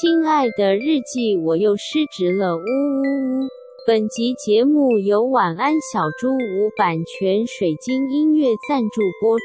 [0.00, 3.48] 亲爱的日记，我又失职了，呜呜呜！
[3.86, 9.44] 本集节目由晚安小猪屋版权水晶音乐赞助播出。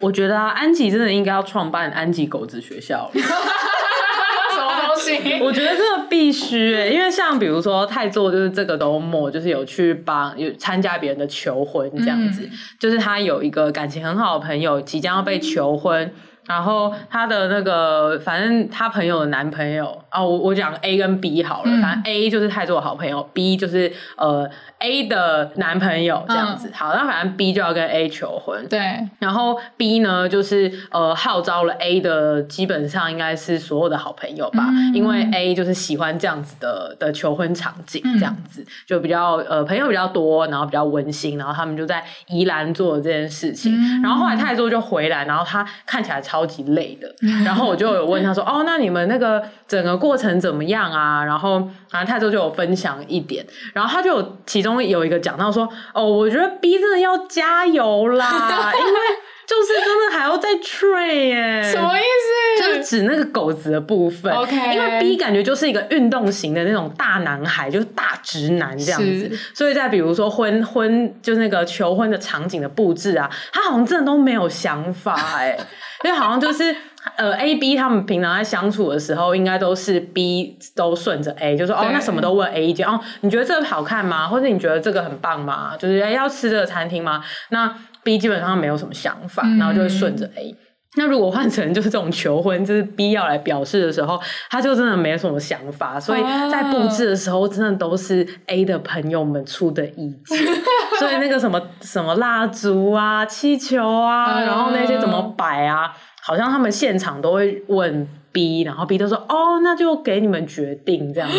[0.00, 3.12] 我觉得啊，安吉真的应该要创办安吉狗子学校了。
[3.16, 5.42] 什么东西？
[5.42, 16.04] 我觉得这个必须诶、欸，因为像比如说太座，就是这个周末就是有去帮有参加别人的求婚这样子，嗯、就是他有一个感情很好的朋友即将要被求婚。
[16.04, 16.12] 嗯
[16.48, 24.48] 然后他的那个，反正他朋友的男朋友啊，我我讲 A 跟 B 好了，嗯、反正 A 就是太座好朋友，B 就是呃
[24.78, 26.68] A 的男朋友这样子。
[26.68, 28.80] 嗯、好，那反正 B 就要跟 A 求婚，对。
[29.18, 43.70] 然后 B 呢，就是呃号召了 A 的，基本上应该是所有的好朋友吧，嗯、因为 A 就是喜欢这样子的的求婚场景，这样子、嗯、就比较呃朋友比较多，然后比较温馨，然后他们就在宜兰做这件事情。
[43.76, 46.37] 嗯、然后后来泰做就回来，然后他看起来超。
[46.38, 47.12] 超级累的，
[47.44, 53.44] 然后我就有问他说： “哦，那你们那个整个过程怎么样啊？”然后啊，泰州就有分享一点，
[53.74, 59.00] 然后他就有其中有一个讲到说：“哦，我觉得 B 真的要加油啦， 因为
[59.48, 62.62] 就是真的还要再 train 耶。”什么意思？
[62.62, 64.32] 就是指那个狗子的部分。
[64.32, 75.56] OK，因为 B 感觉就是一个运动型的那种大男孩，就是大直男这样子，所以在比如说婚婚就是那个求婚的场景的布置啊，他好像真的都没有想法哎。
[76.04, 76.74] 因为好像就是
[77.16, 84.28] 呃，A、B 他们平常在相处的时候，应该都是 B 都顺着 A，就说哦，那什么都问 A 意见哦，你觉得这个好看吗？
[84.28, 85.72] 或者你觉得这个很棒吗？
[85.76, 87.24] 就是哎，要吃这个餐厅吗？
[87.48, 87.74] 那
[88.08, 90.50] B 基本上没有什么想法，然后就会顺着 A。
[90.50, 90.56] 嗯、
[90.96, 100.38] 那如果换成就是这种求婚，就是 B 要来表示的时候，他就真的没什么想法，所以在布置的时候，真的都是 A 的朋友们出的意见。
[100.98, 111.36] 所以那个什么什么蜡烛啊、气球啊，然后那些怎么摆啊，好像他们现场都会问 B，然后 B 都说哦，那就给你们决定这样子。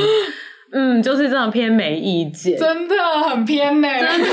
[0.72, 2.96] 嗯，就是这样偏没意见，真的
[3.28, 4.28] 很偏呢，真的。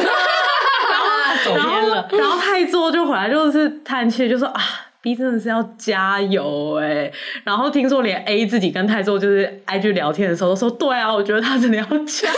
[1.55, 4.61] 然后走偏了，然后太座就回来就是叹气，就说啊
[5.01, 7.11] ，B 真的是要加油哎。
[7.45, 12.35] 然后听说连 A 自己跟泰座就是 IG 聊天的时候都说，对啊，我觉得他真的要加油。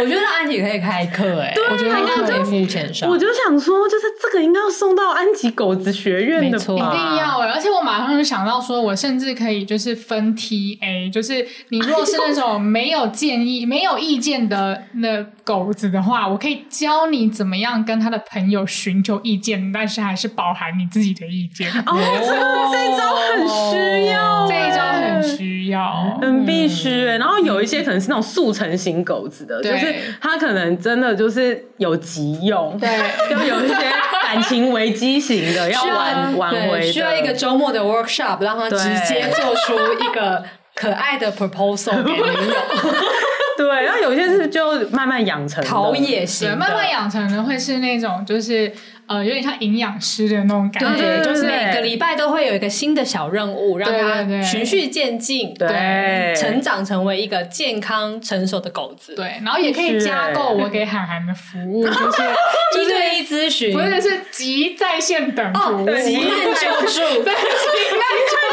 [0.00, 3.08] 我觉得安吉可以开课哎，对我觉得他应该可以付钱上。
[3.10, 7.48] 我就想说，就是这个应该要送到安吉狗子学院的吧，一定要哎！
[7.50, 21.70] 而且我马上就想到说，我甚至可以就是分 TA，就是你如果是那种没有建议、 没有意见的那狗子的话，我可以教你怎么样跟他的朋友寻求意见，但是还是包含你自己的意见。
[21.86, 22.32] 哦，这
[22.72, 27.18] 这一招很需要，这一招很需要，很必须哎。
[27.18, 29.89] 然后有一些可能是那种速成型狗子的，就是。
[30.20, 32.88] 他可能真的就是有急用，对，
[33.28, 33.74] 就有一些
[34.22, 42.24] 感情危机型的要挽挽回，需要一个周末的 workshop，让他直接做出一个可爱的 proposal 给女友。
[43.60, 48.72] 对，然后有些是就慢慢养成陶冶型，慢慢养成的会是那种就是。
[49.10, 59.16] 呃，有点像营养师的那种感觉，对就是每个礼拜都会有一个新的小任务，让它循序渐进，对，成长成为一个健康成熟的狗子。
[59.16, 62.22] 对，然后也可以加购我给涵涵的服务，就是
[62.84, 68.04] 一对一咨询，不是是急在线等服务，急难救助， 对，急难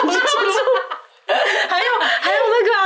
[0.08, 0.18] 救助。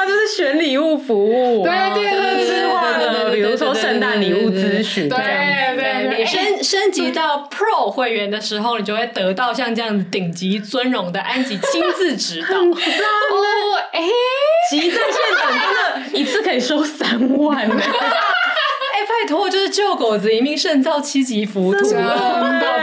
[0.06, 5.18] 就是选礼物服务，对对对对对，比如说圣诞礼物咨询，对
[5.76, 12.58] 对对，升升级到 Pro 会员的时候，你就会得到像这样子顶级尊荣的安吉亲自指导。
[12.62, 12.66] 哦，
[13.92, 14.02] 哎，
[14.70, 17.76] 急在线等真的一次可以收三万呢。
[19.22, 22.10] 拜托，就是救狗子一命胜造七级浮屠，真的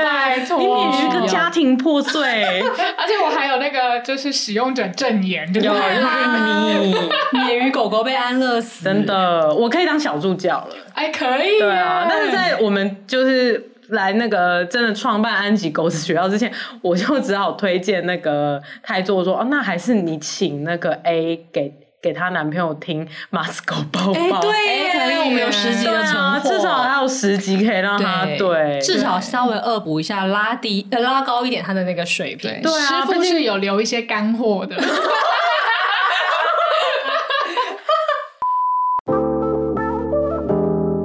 [0.05, 2.61] 拜托，你免于一个家庭破碎，
[2.97, 5.69] 而且我还有那个就是使用者证言，就是
[7.33, 21.73] 你免于狗狗被安乐死，真的，我可以当小助教了，哎，可以，对啊，但是在我们就是来那个真的创办安吉狗子学校之前，我就只好推荐那个太座说，哦，那还是你请那个 A 给。
[22.09, 32.51] 给她男朋友听马斯狗抱抱，哎，对，可能我们有十集的存货，至少还有十集可以让他对，至少稍微恶补一下，拉低呃拉高一点他的那个水平。
[32.63, 34.77] 对，师傅是有留一些干货的。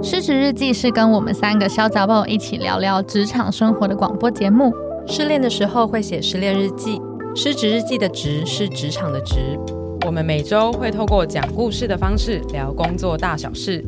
[0.01, 4.71] 失职日记是跟我们三个小杂宝一起聊聊职场生活的广播节目。
[5.05, 7.01] 失恋的时候会写失恋日记，
[7.35, 9.59] 失职日记的职是职场的职。
[10.05, 13.81] 我们每周会透过讲故事的方式聊工作大小事，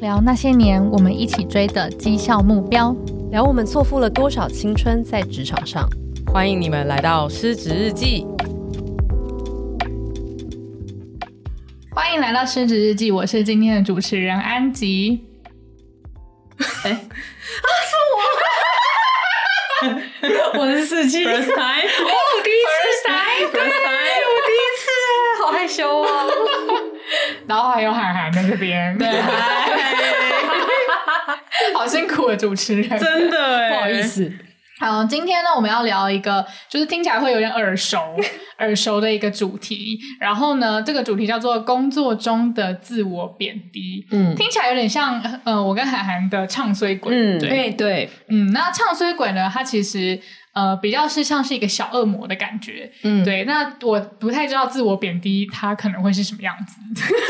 [0.00, 2.92] 聊那些年我们一起追的绩效目标，
[3.30, 5.88] 聊我们错付了多少青春在职场上。
[6.32, 8.26] 欢迎你们来到失职日记。
[11.94, 15.24] 欢迎来到失职日记，我是今天的主持人安吉。
[16.82, 17.94] 哎，啊是
[20.56, 21.50] 我，我是四季， 第一次，
[25.70, 26.06] 羞哦。
[27.46, 29.08] 然后还有海涵在这边，对，
[31.74, 34.30] 好辛苦的主持人，真的，不好意思。
[34.78, 37.98] 好，今天呢，我们要聊一个，就是听起来会有点耳熟、
[38.60, 39.98] 耳熟的一个主题。
[40.18, 44.06] 然后呢，这个主题叫做工作中的自我贬低。
[44.10, 47.14] 嗯，听起来有点像，呃，我跟海涵的唱衰鬼。
[47.14, 50.18] 嗯，对对，嗯，那唱衰鬼呢，它其实。
[50.52, 53.44] 呃，比较是像是一个小恶魔的感觉，嗯，对。
[53.44, 56.80] 那我不太知道自我贬低它可能会是什么样子，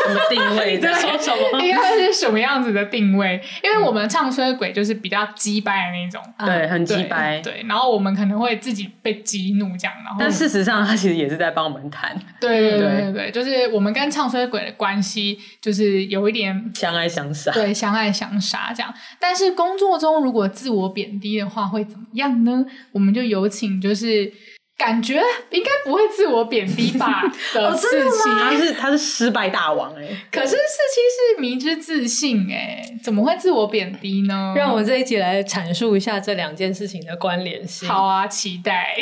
[0.06, 0.78] 什么定位？
[0.80, 1.60] 在说什么？
[1.62, 3.40] 应该是什么样子的定位？
[3.62, 7.62] 因为我们唱衰鬼就是比较鸡掰的那种，对，很鸡掰，对。
[7.68, 18.92] 然后我们可能会自己被激怒这样，然后但事实上他其实也是在帮我们谈，对对对对对，就是我们跟唱衰鬼的关系就是有一点相爱相杀，对，相爱相杀这样。
[19.18, 22.64] 但是工作中如果自我贬低的话会怎么样呢？
[22.92, 24.32] 我们就有请，就是
[24.80, 27.22] 感觉应该不会自我贬低吧
[27.52, 27.86] 的事
[28.22, 34.54] 情，他是他是失败大王哎、欸，可是四七是迷之自信哎、欸，怎么会自我贬低呢？
[34.56, 37.86] 让我这一集来阐述一下这两件事情的关联性。
[37.86, 38.96] 好啊，期待，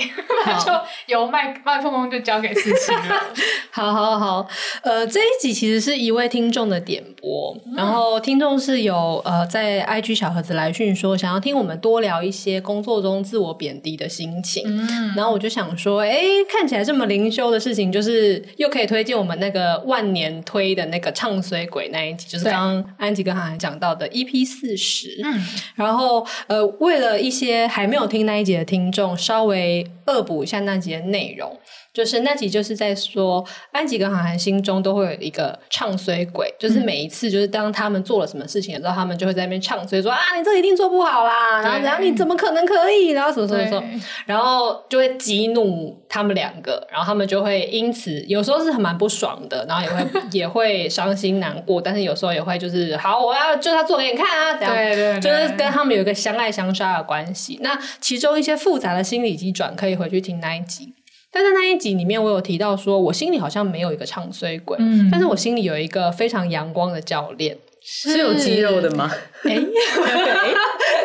[0.45, 0.73] 那 就
[1.07, 3.23] 由麦麦克风就交给四七了。
[3.71, 4.49] 好好好，
[4.83, 25.41] 呃，这一集其实是一位听众的点播，嗯、然后听众是有呃在 IG 小盒子来讯说想要听我们多聊一些工作中自我贬低的心情，嗯，然后我就想说，哎，看起来这么灵修的事情，就是又可以推荐我们那个万年推的那个唱衰鬼那一集，就是刚刚安吉跟涵涵讲到的 EP 四十，嗯，
[25.75, 31.59] 然后呃，为了一些还没有听那一集的听众，稍微恶补一下那集的内容。
[31.93, 43.83] 就是那集就是在说，安吉跟海涵心中都会有一个唱衰鬼，就是每一次就是当他们做了什么事情的时候，他们就会在那边唱衰说啊，你这一定做不好啦，然后然后你怎么可能可以，然后什么什么什么，
[44.27, 57.59] 然后就会激怒他们两个，然后他们就会因此有时候是很蛮不爽的，然后也会 也会伤心难过，但是有时候也会就是好，我要就他做给你看啊，这样对对，就是跟他们有一个相爱相杀的关系。
[57.63, 60.95] 那其中一些复杂的心理机转，可以回去听那一集。
[61.31, 69.11] 但在那一集里面，我有提到说，我心里好像没有一个唱衰鬼，嗯，但是我心里有一个非常阳光的教练，是，是有肌肉的吗？
[69.45, 69.67] 哎、欸，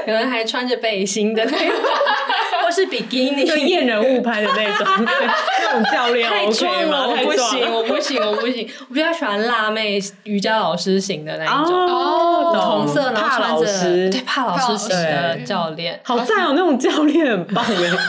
[0.06, 1.78] 可能还穿着背心的那种，
[2.64, 17.92] 或是比基尼，就验人物拍的那种， 那种教练太壮了，我不行，我不行，我不行，我比较喜欢辣妹瑜伽老师型的那一种，哦，红色，然后穿着，对，帕老师型的教练，好赞哦，那种教练很棒耶。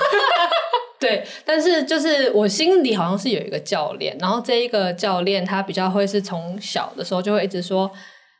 [1.05, 7.91] 对，但是就是我心里好像是有一个教练，然后这一个教练他比较会是从小的时候就会一直说，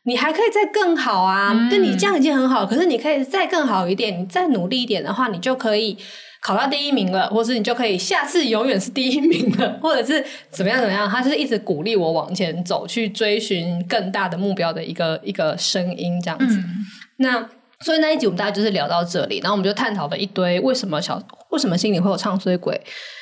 [0.05, 5.95] 你还可以再更好啊，跟、嗯、你这样已经很好，可是你可以再更好一点，你再努力一点的话，你就可以
[6.41, 16.57] 考到第一名了，或是你就可以下次永远是第一名了，或者是怎么样怎么样，他就是一直鼓励我往前走，去追寻更大的目标的一个一个声音这样子。
[16.57, 16.85] 嗯、
[17.17, 17.49] 那。
[17.81, 21.21] 所以那一集我们大家就是聊到这里，然后我们就探讨了一堆为什么小
[21.55, 22.77] 为什么心里会有唱衰鬼，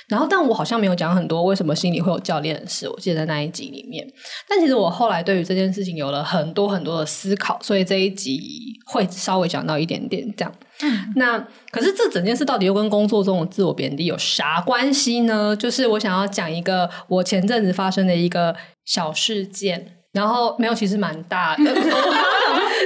[0.07, 4.03] 然后但我好像没有讲很多为什么心里会有教练的事，我记得在那一集里面。
[4.49, 8.41] 但其实我后来对于这件事情有了很多很多的思考，所以这一集
[8.87, 10.51] 会稍微讲到一点点这样。
[10.81, 15.55] 嗯，那可是这整件事到底又跟工作中的自我贬低有啥关系呢？
[15.55, 21.63] 就是我想要讲一个我前阵子发生的一个小事件，然后没有，其实蛮大的。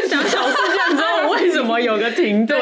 [1.78, 2.60] 么有个停顿？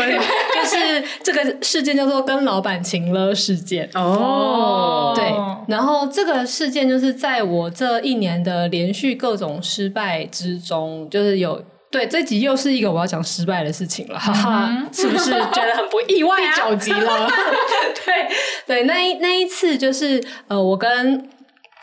[0.54, 5.14] 就是这个事件叫做跟老板情了事件哦。
[5.16, 5.24] 对，
[5.68, 16.54] 然后这个事件就是在我这一年的连续各种失败之中，就是有对这集又是一个我要讲失败的事情了，哈哈、嗯，是不是觉得很不意外啊？
[16.54, 17.28] 第九集了，
[18.06, 18.28] 对
[18.68, 21.30] 对，那一那一次就是呃，我跟。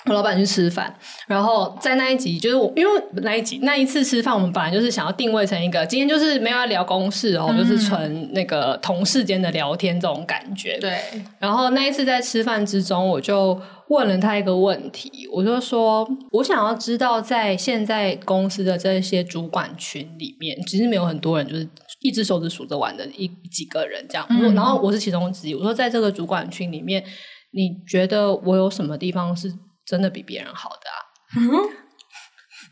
[0.07, 0.93] 我老板去吃饭，
[1.29, 10.77] 然后在那一集，就是我因为那一集那一次吃饭，我们本来就是想要定位成一个今天就是没有要聊公事哦，嗯、就是纯那个同事间的聊天这种感觉。
[10.81, 10.99] 对。
[11.39, 13.57] 然后那一次在吃饭之中，我就
[13.91, 21.69] 问了他一个问题，我就说，我想要知道在现在公司的这些主管群里面，其实没有很多人，就是
[22.01, 24.27] 一只手指数着完的一几个人这样。
[24.31, 27.05] 嗯、然后我是其中之一，我说在这个主管群里面，
[27.53, 29.53] 你觉得我有什么地方是？
[29.85, 30.97] 真的比别人好的啊！
[31.37, 31.77] 嗯、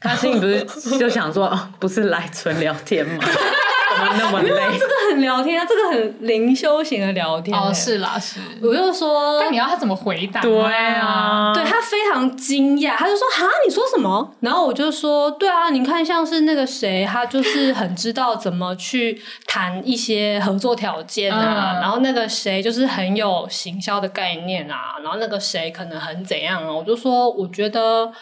[0.00, 3.24] 他心里不是就想说，哦、不是来纯聊天吗？
[4.00, 4.78] 怎么那么累？
[4.78, 7.58] 这个很聊天啊，这个很灵修型的聊天。
[7.58, 8.40] 哦，是啦，是。
[8.62, 10.40] 我就说，但你要他怎么回答？
[10.40, 21.76] 对啊，对他非常常惊讶，他就说：“哈，你说什么？”然后我就说：“对啊，你看像是那个谁，他就是很知道怎么去谈一些合作条件啊。
[21.76, 24.96] 嗯、然后那个谁就是很有行销的概念啊。
[25.02, 28.12] 然后那个谁可能很怎样啊。”我就说：“我觉得。”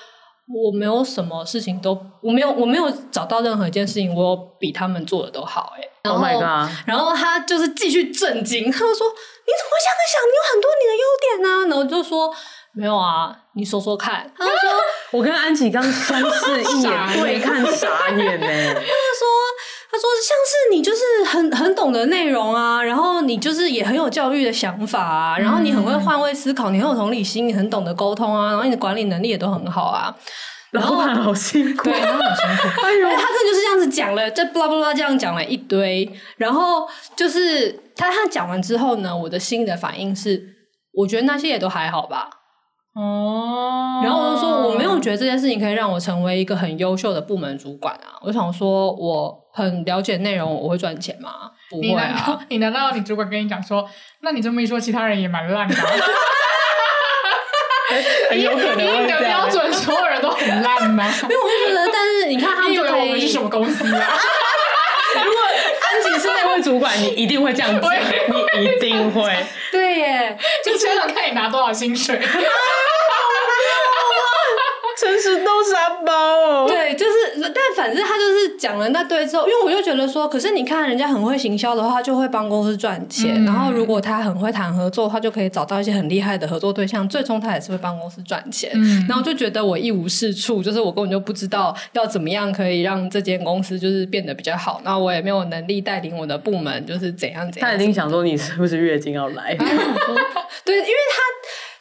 [0.51, 5.83] 我没有什么事情都，我没有，我没有找到任何一件事情，我比他们做的都好哎。
[6.03, 6.71] 然后，Oh my God.
[6.87, 9.07] 然后他就是继续震惊，他就说
[9.47, 10.23] ：“你怎么会这样想？
[10.25, 12.33] 你有很多你的优点啊。”然后我就说
[12.73, 14.71] ：“没有啊，你说说看。”他就说
[15.13, 18.91] ：“我跟安琪刚相视一眼，对看傻眼呢。”他就说。
[19.91, 30.15] 他说：“像是你就是很很懂得内容啊，然后你就是也很有教育的想法啊，然后你很会换位思考，你很有同理心，你很懂得沟通啊，然后你的管理能力也都很好啊。”
[30.71, 32.69] 然后他好辛苦，对，他很辛苦。
[32.85, 40.43] 哎呦，他真的就是这样子讲了，这巴拉巴拉这样讲了一堆，然后就是他他讲完之后呢，我的心的反应是，
[40.93, 42.29] 我觉得那些也都还好吧。
[42.95, 48.19] 哦，然后我就说我没有觉得这件事情可以让我成为一个很优秀的部门主管啊。
[48.23, 51.31] 我想说我很了解内容，我会赚钱吗？
[51.71, 52.41] 不会啊。
[52.49, 53.89] 你难道你主管跟你讲说，
[54.23, 55.75] 那你这么一说，其他人也蛮烂的？
[58.31, 58.85] 很有可能。
[58.85, 61.05] 以你的标准，所有人都很烂吗？
[61.29, 64.19] 没有，我就觉得，但是你看他们就可以，以为我们是什么公司啊？
[65.25, 67.81] 如果安吉是那位主管，你一定会这样子，
[68.29, 69.33] 你一定会。
[69.73, 72.19] 对耶，就想想看你拿多少薪水。
[75.01, 88.71] 诚实豆沙包哦，对，就是，但反正他就是讲了那堆之后，因为我就觉得说，可是你看人家很会行销的话，就会帮公司赚钱，嗯、然后如果他很会谈合作，他就可以找到一些很厉害的合作对象，最终他也是会帮公司赚钱。
[88.75, 97.71] 嗯、然后就觉得我一无是处，就是我根本就不知道要怎么样可以让这间公司就是变得比较好，然后我也没有能力带领我的部门，就是怎样怎样。
[97.71, 99.55] 他一定想说你是不是月经要来？
[100.65, 101.38] 对，因为他。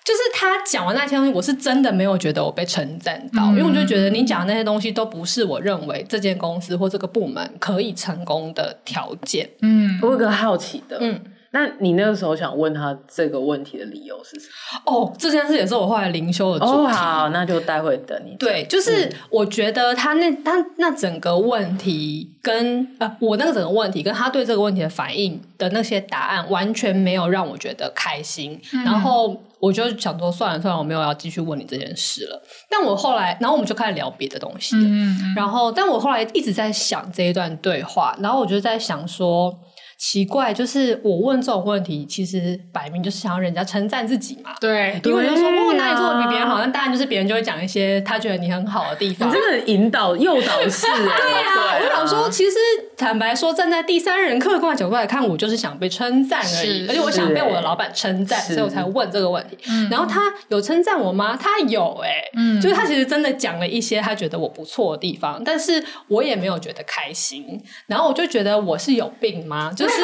[0.08, 9.50] 就是他讲完那些东西，我是真的没有觉得我被称赞到，嗯、因为我就觉得你讲的那些东西都不是我认为这间公司或这个部门可以成功的条件。
[9.62, 11.20] 嗯，我有个好奇的，嗯。
[11.52, 14.48] 那你那个时候想问他这个问题的理由是什
[14.86, 14.92] 么？
[14.92, 16.72] 哦，这件事也是我后来灵修的主题。
[16.72, 18.36] 哦，好，那就待会等你。
[18.36, 28.60] 对，就是我觉得他那他那整个问题跟呃，我那个整个问题跟他对这个问题的反应的那些答案，完全没有让我觉得开心。
[28.74, 32.42] 嗯、然后我就想说，算了算了，我没有要继续问你这件事了。
[32.70, 34.76] 但我后来，然后我们就开始聊别的东西。
[34.76, 35.34] 嗯嗯。
[35.36, 39.58] 然后，但我后来一直在想这一段对话，然后我就在想说。
[39.98, 44.52] 奇怪，就是我问这种问题，其实摆明就是想要人家称赞自己嘛。
[44.62, 49.28] 对，因为就说，如果哪里做的比别人好，那当然就是别人就会讲一些他觉得你很好的地方。
[49.28, 50.86] 你真的很引导、诱导式。
[50.94, 52.58] 对啊，我想说，其实
[52.96, 59.58] 坦白说，站在第三人客观的角度来看，我就是想被称赞而已，而且我想被我的老板称赞，所以我才问这个问题。
[59.90, 61.36] 然后他有称赞我吗？
[61.36, 67.60] 他有哎，嗯，就是他其实真的讲了一些他觉得我不错的地方，但是我也没有觉得开心。
[67.88, 69.74] 然后我就觉得我是有病吗？
[69.76, 69.87] 就。
[69.88, 70.02] 就是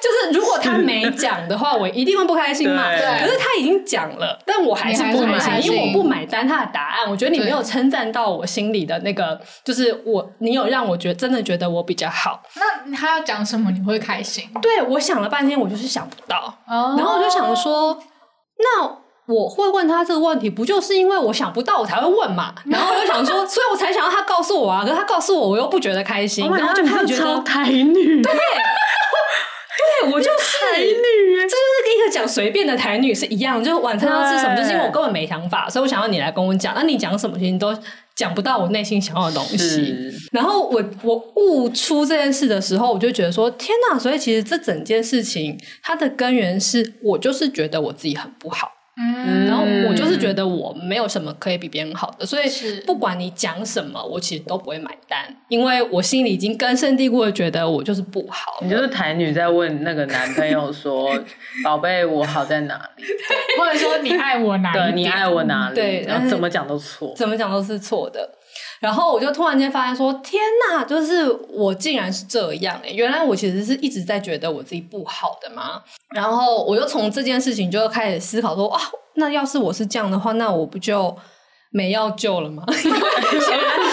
[0.00, 2.84] 就是， 如果他没讲的话，我一定会不开心嘛。
[2.90, 7.10] 可是他已经讲了，但我还是不开心，因为我不买单他的答案。
[7.10, 12.42] 我觉得你没有称赞到我心里的那个，就是我，你有让我觉得真的觉得我比较好。
[12.56, 14.48] 那他要讲什么你会开心？
[14.62, 16.54] 对，我想了半天，我就是想不到。
[16.66, 17.98] 然后我就想说，
[18.58, 18.99] 那
[19.30, 22.52] 我会问他这个问题，不就是因为我想不到，我才会问嘛？
[22.66, 24.82] 然后我就想说，所以我才想要他告诉我啊。
[24.82, 28.20] 可是他告诉我，我又不觉得开心，然后就开始觉得台女。
[28.22, 28.32] 对。
[30.02, 36.74] 对，我就 是台女，这就是一个讲随便的台女是一样，就是晚餐要吃什么，就是因为我根本没想法，所以我想要你来跟我讲。
[36.74, 37.74] 那你讲什么，其实你都
[38.14, 40.12] 讲不到我内心想要的东西。
[40.32, 43.98] 然后我我悟出这件事的时候，我就觉得说，天哪！
[43.98, 48.70] 所以其实这整件事情它的根源是我就是觉得我自己很不好。
[49.02, 52.44] 嗯，然后我就是觉得我没有什么可以比别人好的，所以
[52.86, 58.58] 不管你讲什么，我其实都不会买单，因为我心里已经根深蒂固的觉得我就是不好。
[58.62, 61.10] 你就是台女在问那个男朋友说：
[61.64, 63.04] “宝贝，我好在哪里？”
[63.58, 64.78] 或者说你爱我哪里？
[64.78, 65.74] 对，你爱我哪里？
[65.74, 68.28] 对，然后怎么讲都错，怎么讲都是错的。
[68.80, 72.92] 然后我就突然间发现说：“天哪，就是我竟然是这样欸！
[72.94, 75.82] 原来我其实是一直在觉得我自己不好的嘛。”
[76.14, 78.80] 然后我又从这件事情就开始思考说：“啊，
[79.16, 81.14] 那要是我是这样的话，那我不就
[81.70, 82.64] 没药救了吗？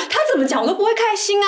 [0.09, 1.45] 他怎么讲我都不会开心啊。”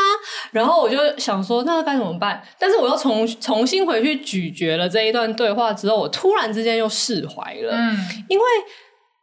[0.51, 7.71] 然后我就想说：“那该怎么办？”但是我又重重新回去咀嚼了这一段对话之后，我突然之间又释怀了。
[7.71, 8.45] 嗯，因为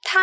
[0.02, 0.20] 他。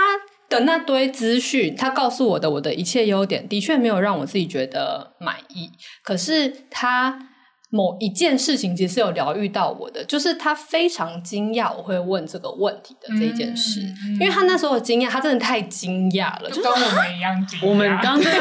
[0.53, 5.72] 的那堆资讯，他告诉我的我的一切优点，的确没有让我自己觉得满意。
[6.03, 7.29] 可是他
[7.69, 17.67] 某一件事情其实是有疗愈到我的，就是他非常惊讶我会问这个问题的这一件事，嗯嗯、因为他那时候的惊讶，他真的太惊讶了，就跟我们一样惊讶。
[17.67, 18.33] 我们刚刚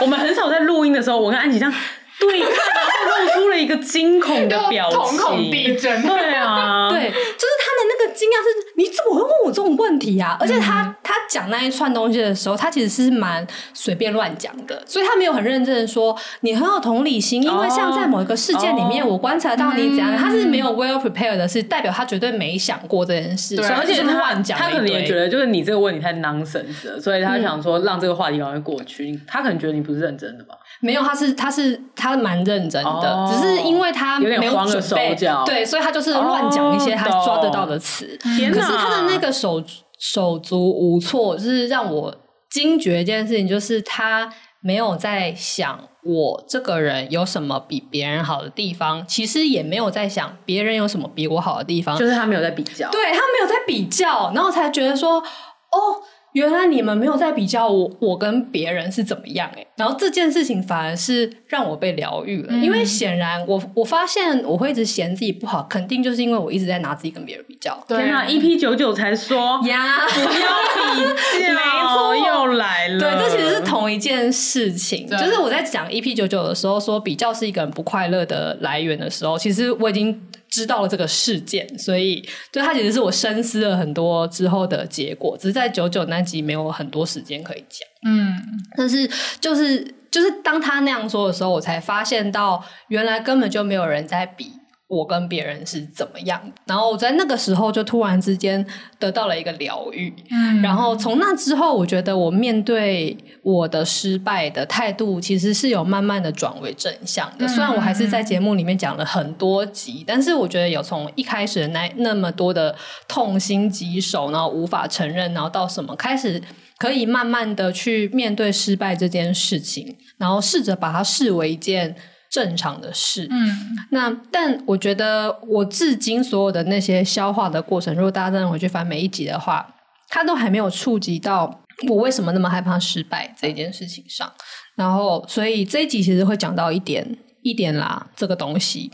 [0.00, 1.74] 我们很少在录音的时候，我跟安吉这样
[2.20, 6.02] 对看，然后露出了一个惊恐的表情，瞳孔地震。
[6.02, 10.36] 对啊，对，就是他的那个惊讶是，你怎么会问我这种问题啊？
[10.38, 13.44] 而且他、嗯、他讲那一串东西的时候，他其实是蛮
[13.74, 30.54] 随便乱讲的，所以他没有很认真的说你很有同理心，因为像在某一个事件里面，我观察到你怎样，哦、他是没有 well prepared 的，是代表他绝对没想过这件事，对而且他乱讲，他可能也觉得就是你这个问题太 nonsense 了，所以他想说让这个话题赶快过去，嗯、他可能觉得你不是认真的吧。
[30.80, 38.16] 没有，他是他是他蛮认真的，哦、只是因为他没有准备，有点慌了手脚，对，所以他就是乱讲一些他抓得到的词。
[38.22, 39.60] 哦、可是他的那个手
[39.98, 42.14] 手足无措，就是让我
[42.48, 56.02] 惊觉一件事情，就是他没有在想我这个人有什么比别人好的地方，其实也没有在想别人有什么比我好的地方，就是他没有在比较，对，他没有在比较，然后才觉得说，哦。
[56.32, 67.76] 原来你们没有在比较我，我跟别人是怎么样诶，然后这件事情反而是让我被疗愈了，嗯、因为显然我我发现我会一直嫌自己不好，肯定就是因为我一直在拿自己跟别人比较。
[67.88, 73.00] 天哪，EP 九九才说呀，不要比较， 没错，又来了。
[73.00, 80.20] 对，这其实是同一件事情，就是我在讲 EP 九九的时候说比较是一个人不快乐的来源的时候，其实我已经。
[80.50, 87.88] 知道了这个事件，所以就它其实是我深思了很多之后的结果，只是在九九那集没有很多时间可以讲。
[88.06, 88.36] 嗯，
[88.76, 89.08] 但是
[89.40, 94.52] 就是就是当他那样说的时候，我才发现到原来根本就没有人在比。
[94.90, 96.42] 我跟别人是怎么样？
[96.66, 98.66] 然后我在那个时候就突然之间
[98.98, 107.46] 得到了一个疗愈，嗯，然后从那之后，我觉得我面对我的失败的态度其实是有慢慢的转为正向的。
[107.46, 112.74] 虽然我还是在节目里面讲了很多集，但是我觉得有从一开始那那么多的
[113.06, 116.42] 痛心疾首，然后无法承认，然后到什么开始
[116.78, 121.94] 可以慢慢的去面对失败这件事情，然后试着把它视为一件。
[122.30, 129.74] 正常的事，嗯，那但我觉得我至今所有的那些消化的过程，如果大家真的回去翻每一集的话，
[130.08, 134.32] 它都还没有触及到我为什么那么害怕失败这件事情上。
[134.76, 138.90] 然后，所以这一集其实会讲到一点一点啦，这个东西。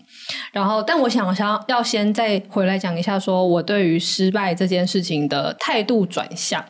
[0.53, 6.65] 然后，但我想想要先再回来讲一下，说我对于失败这件事情的态度转向。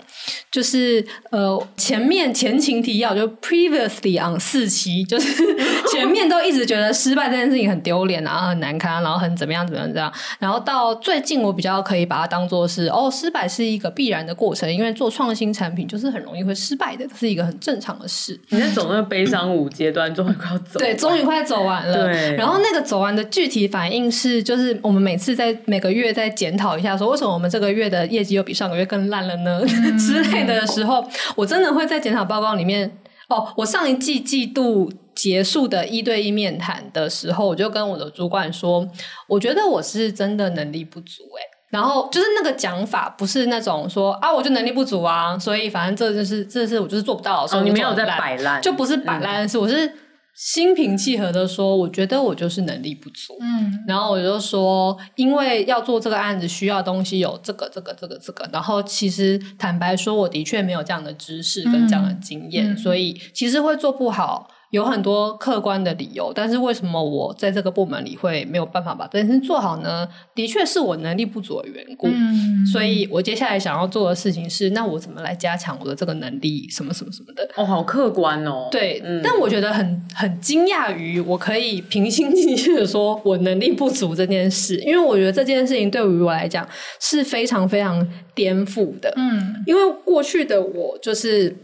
[0.50, 5.32] 就是呃，前面前情提要就 previously on 四期，就是
[5.92, 18.38] 前面都一直觉得失败这件事情很丢脸啊，很难堪，然后很怎么样怎么样这样，然后到最近我比较可以把它当做是哦，失败是一个必然的过程，因为做创新产品就是很容易会失败的，这是一个很正常的事。
[18.48, 22.06] 你在走那个悲伤五阶段，终于快要走，对，终于快走完了。
[22.06, 29.60] 对，然后那个走完的具体反应是，就是我们每次在每个月在检讨一下，说为什么我们这个月的业绩又比上个月更烂了呢？
[30.22, 32.98] 之类的时候，我真的会在检讨报告里面
[33.28, 33.52] 哦。
[33.56, 38.86] 我上一季季度结束的一对一面谈的时候，我就跟我的主管说，
[39.28, 41.42] 我觉得我是真的能力不足诶。
[41.70, 49.92] 然后就是那个讲法，不是那种说啊，我就能力不足啊，所以反正这就是这是我就是做不到，所以、哦、你没有在摆烂，就不是摆烂的事，我是。
[50.36, 53.34] 心平气和的说，我觉得我就是能力不足。
[53.40, 58.46] 嗯，然后我就说，因为要做这个案子，需要东西有这个、这个、这个、这个。
[58.52, 64.50] 然后其实坦白说，我的确没有这样的知识跟这样的经验，嗯、所以其实会做不好。
[64.70, 70.06] 有很多客观的理由，但是为什么我在这个部门里会没有办法把这件事做好呢？
[70.34, 72.08] 的确是我能力不足的缘故。
[72.08, 76.68] 嗯，所以我接下来想要做的事情是，那我怎么来加强我的这个能力？
[76.68, 77.48] 什么什么什么的？
[77.54, 78.68] 哦，好客观哦。
[78.70, 86.68] 对，嗯、但我觉得很很惊讶于我可以平心静气的说我能力不足这件事，因为我觉得这件事情对于我来讲
[87.00, 89.12] 是非常非常颠覆的。
[89.16, 91.56] 嗯，因为过去的我就是。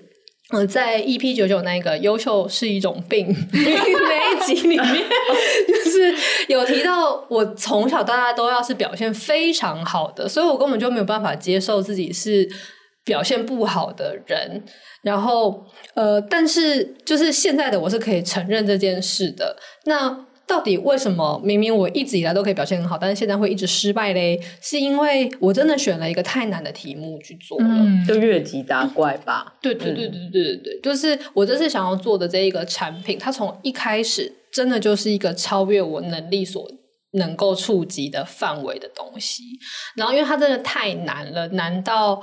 [0.52, 4.84] 呃，在 EP 九九那个优秀是一种 病那一集里面，
[5.66, 6.14] 就是
[6.48, 12.48] 有提到我从小到大都要是表现非常好的，所以我根本就没有办法接受自己是
[13.04, 14.62] 表现不好的人。
[15.02, 19.56] 然后，呃，但是就是现在的我是可以承认这件事的。
[19.86, 20.26] 那。
[20.52, 24.38] 到底为什么明明我一直以来都可以表现很好，但是现在会一直失败嘞？
[24.60, 29.54] 是因为我真的选了一个太难的题目去做了，嗯、就越级打怪吧。
[29.62, 36.70] 对对对对对对对，就是我这次想要做的这一个产品，它从一开始真的就是一个超越我能力所
[37.12, 39.42] 能够触及的范围的东西。
[39.96, 42.22] 然后，因为它真的太难了，难到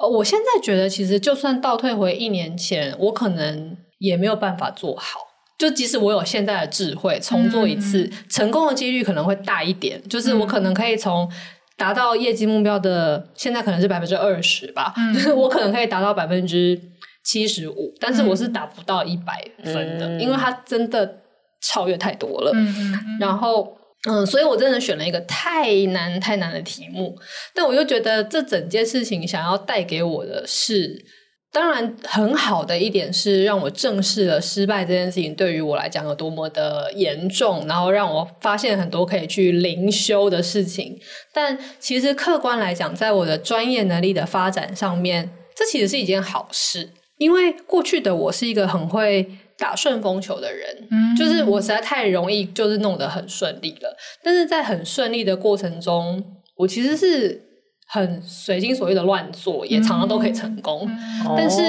[0.00, 5.20] 呃，我现在觉得其实就算倒退回一年前，我可能也没有办法做好。
[5.58, 10.00] 就即使我有现在的智慧，重做一次，嗯、成功的几率可能会大一点。
[10.08, 11.30] 就是我可能可以从
[11.78, 16.78] 达到业绩目标的，现在可能是百分之二十吧， 就是、嗯、我可能可以达到百分之
[17.24, 21.22] 七十五，但是我是达不到一百分的，嗯、因为它真的
[21.62, 22.52] 超越太多了。
[23.18, 23.76] 然后，
[24.08, 27.16] 嗯，所以我真的选了一个太难太难的题目，
[27.54, 31.02] 但我又觉得这整件事情想要带给我的是。
[31.52, 40.98] 当然，很好的一点是让我正视了失败这件事情对于我来讲有多么的严重，然后让我发现很多可以去灵修的事情。
[41.32, 53.96] 但其实客观来讲，在我的专业能力的发展上面，这其实是一件好事，因为过去的我是一个很会打顺风球的人，嗯，就是我实在太容易就是弄得很顺利了。
[54.22, 56.22] 但是在很顺利的过程中，
[56.56, 57.45] 我其实是。
[57.86, 60.86] 很随心所欲的乱做，也常常都可以成功。
[60.88, 61.62] 嗯、但是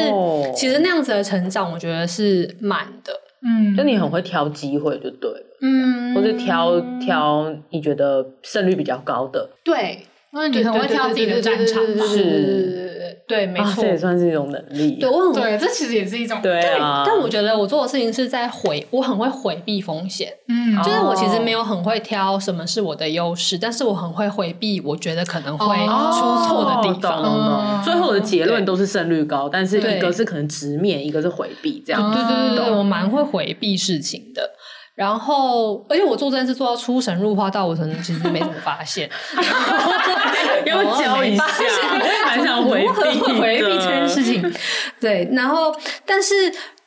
[0.55, 3.13] 其实那样子的成长，我觉得是慢的。
[3.41, 5.57] 嗯，就你很会挑机会就对了。
[5.61, 9.49] 嗯，或者挑挑你觉得胜率比较高的。
[9.63, 11.83] 对，因为你很会挑自己的战场。
[12.07, 12.86] 是。
[13.27, 14.93] 对，没错，啊，这也算是一种能力。
[14.93, 17.03] 对，我很对，这其实也是一种对啊。
[17.05, 20.31] 但我觉得我做的事情是在回，我很会回避风险。
[20.47, 27.21] 嗯，就是我其实没有很会挑什么是我的优势，但是我很会回避我觉得可能会出错的地方。
[27.21, 32.13] 哦，最后的结论都是胜率高，但是一个是可能直面，一个是回避，这样。
[32.13, 34.41] 对对对对，我蛮会回避事情的。
[34.97, 39.07] 然后，而且我做这件事做到出神入化，到我可能其实没怎么发现。
[40.65, 41.45] 给我教一下，
[42.25, 44.51] 还想回避回避这件事情。
[44.99, 45.71] 对，然后，
[46.03, 46.33] 但是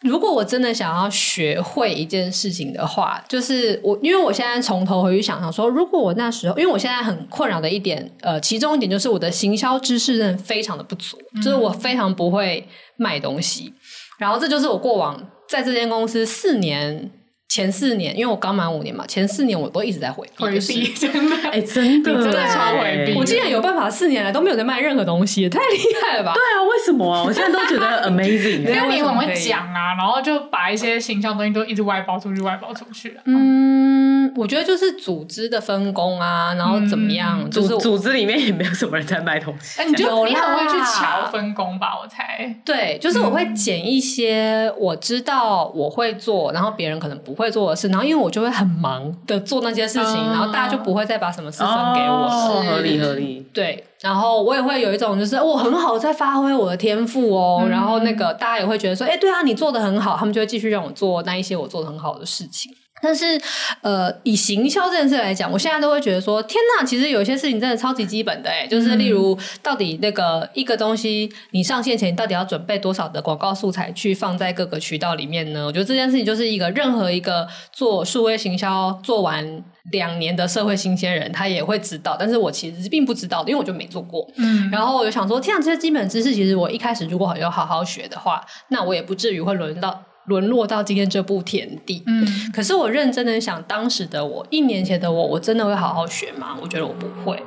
[0.00, 13.72] 如果我真的想要学会一件事情的话，就是我，因为我现在从头回去想想说，如果我那时候，因为我现在很困扰的一点，呃，其中一点就是我的行销知识真的非常的不足，嗯、就是我非常不会卖东西。
[14.18, 17.12] 然后，这就是我过往在这间公司四年。
[17.50, 23.12] 前四年，因为我刚满五年嘛，前四年我都一直在回避，回避 真的，哎，真的，真的超回避。
[23.18, 26.32] 我竟然有办法四年来都没有在卖任何东西，太厉害了吧？
[26.32, 27.24] 对啊，为什么啊？
[27.26, 33.18] 我现在都觉得 amazing，因为你很会讲啊，然后就把一些形象东西都一直外包出去，外包出去。
[33.24, 33.99] 嗯，
[34.36, 39.82] 我觉得就是组织的分工啊，然后怎么样，就是组织里面也没有什么人在卖东西。
[39.84, 41.98] 你就你很会去瞧分工吧？
[42.00, 47.34] 我猜，对，就是我会捡一些我知道我会做，然后别人可能不。
[47.40, 52.28] 会做的事，然后因为我就会很忙的做那些事情，嗯、然后大家就不会再把什么事分给我。
[52.28, 53.46] 哦，合理合理。
[53.54, 62.70] 对，然后我也会有一种就是我很好在发挥我的天赋哦，嗯、然后那个大家也会觉得说，哎，对啊，你做的很好，他们就会继续让我做那一些我做的很好的事情。
[63.02, 63.40] 但是，
[63.82, 75.66] 呃，以行销这件事来讲，我现在都会觉得说，天呐，其实有些事情真的超级基本的，诶就是例如，到底那个一个东西，你上线前，你到底要准备多少的广告素材去放在各个渠道里面呢？
[75.66, 82.16] 我觉得这件事情就是一个任何一个做数位行销做完两年的社会新鲜人，他也会知道。
[82.18, 84.28] 但是我其实是并不知道的，因为我就没做过。
[84.36, 90.02] 嗯，然后我就想说，天哪，这些基本知识，其实我一开始如果有好好学的话，那我也不至于会轮到。
[90.26, 96.56] 沦落到今天这步田地，嗯，可是我认真的想，当时的我，一年前的我，我真的会好好学吗？
[96.60, 97.42] 我觉得我不会，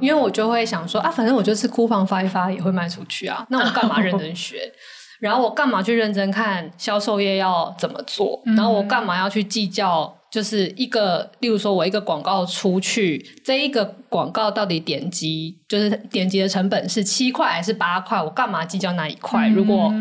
[0.00, 4.72] 因为我就会想说啊，反正我就是库房发一发也会卖出去啊，那我干嘛认真学？
[5.20, 8.40] 然后我干嘛去认真看销售业要怎么做？
[8.56, 10.14] 然后我干嘛要去计较？
[10.30, 18.22] 就是一个，例如说，我一个广告出去，这一个广告到底点击，就是点击的成本是七块还是八块？
[18.22, 19.48] 我干嘛计较那一块？
[19.48, 19.92] 如果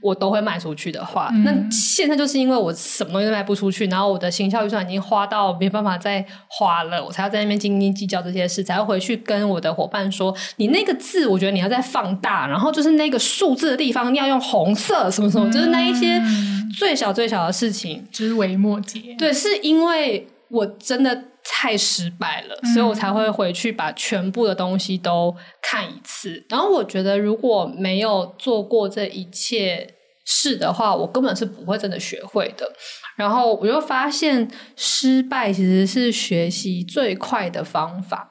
[0.00, 16.20] 我都会卖出去的话，嗯、那现在就是因为我什么东西都卖不出去，然后我的行销预算已经花到没办法再花了，我才要在那边斤斤计较这些事，才要回去跟我的伙伴说，你那个字，我觉得你要再放大，然后就是那个数字的地方你要用红色，什么什么，就是那一些
[16.78, 19.14] 最小最小的事情，枝微末节。
[19.18, 19.72] 对，是因。
[19.72, 26.44] 因为我真的太失败了，所以我才会回去把全部的东西都看一次。
[26.50, 29.94] 然后我觉得，如果没有做过这一切
[30.26, 32.70] 事的话，我根本是不会真的学会的。
[33.16, 38.30] 然后我就发现，失败其实是学习最快的方法。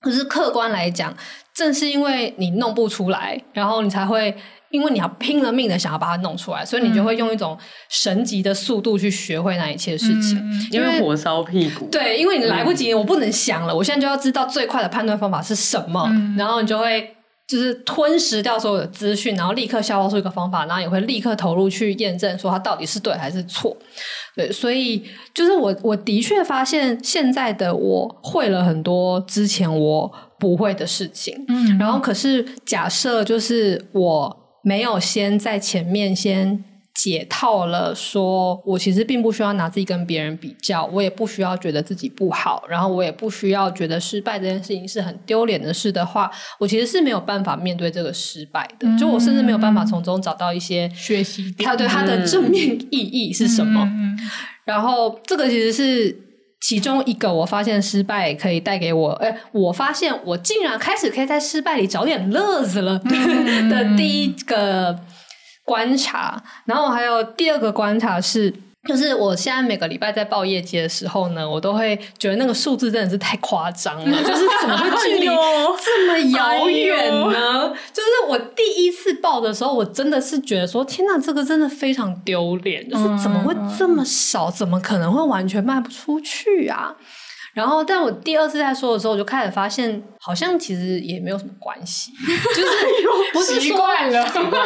[0.00, 1.16] 可是客观来讲，
[1.54, 4.36] 正是因为你弄不出来，然后你才会。
[4.72, 7.56] 因为你要拼了命的想要把它弄出来，所以你就会用一种
[7.90, 10.38] 神级的速度去学会那一切事情。
[10.38, 11.86] 嗯、因为火烧屁股。
[11.92, 17.14] 对，因为你来不及，嗯、我不能想了，我现在就要知道最快的判断方法是什么，嗯、然后你就会
[17.46, 23.76] 就是吞噬掉所有的资讯，然后立刻消化出一个方法，然后也会立刻投入去验证说它到底是对还是错。
[24.34, 25.04] 对，所以
[25.34, 31.44] 就是我我的确发现现在的我会了很多之前我不会的事情。
[31.48, 34.38] 嗯，然后可是假设就是我。
[34.62, 48.86] 没有先在前面先解套了，说我其实并不需要拿自己跟别人比较，我也不需要觉得自己不好，然后我也不需要觉得失败这件事情是很丢脸的事的话，我其实是没有办法面对这个失败的。
[48.86, 53.82] 嗯、就我甚至没有办法从中找到一些学习，它对它的正面意义是什么。
[53.84, 54.16] 嗯、
[54.64, 56.14] 然后这个其实是
[56.62, 64.98] 其中一个我发现失败可以带给我，哎，我发现我竟然开始可以在失败里找点乐子了、嗯、的第一个。
[65.64, 68.52] 观察，然后还有第二个观察是，
[68.88, 75.26] 就是我现在每个礼拜在报业绩的时候呢，我都会觉得那个数字真的是太夸张了，就是怎么会距离
[75.84, 77.68] 这么遥远呢？
[77.68, 84.50] 哎、就是我第一次报的时候，我真的是觉得说，天哪，这个真的非常丢脸，就是怎么会这么少？
[84.50, 86.96] 怎么可能会完全卖不出去啊？
[87.54, 92.10] 然后，但我第二次在说的时候，我就开始发现，好像其实也没有什么关系，
[92.56, 92.86] 就是
[93.32, 94.24] 不是说习惯了，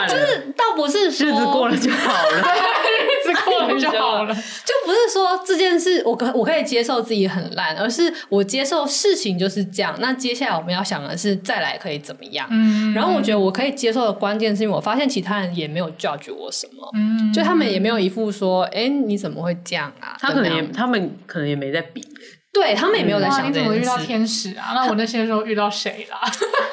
[0.08, 9.94] 就是倒不是说日子过了就好了， 日子过了就好了， 就不是说这件事我可我可以接受自己很烂，而是我接受事情就是这样。
[9.98, 12.46] 那接下来我们要想的是再来可以怎么样？
[12.50, 20.16] 嗯，然后我觉得我可以接受的关键是因为我发现其他人也没有 judge 我什么，嗯，就他们也没有一副说，哎，你怎么会这样啊？
[20.20, 22.00] 他可能也他们可能也没在比。
[22.58, 24.72] 对他们也没有在想、嗯、你怎么遇到天使啊？
[24.74, 26.20] 那我那些时候遇到谁啦？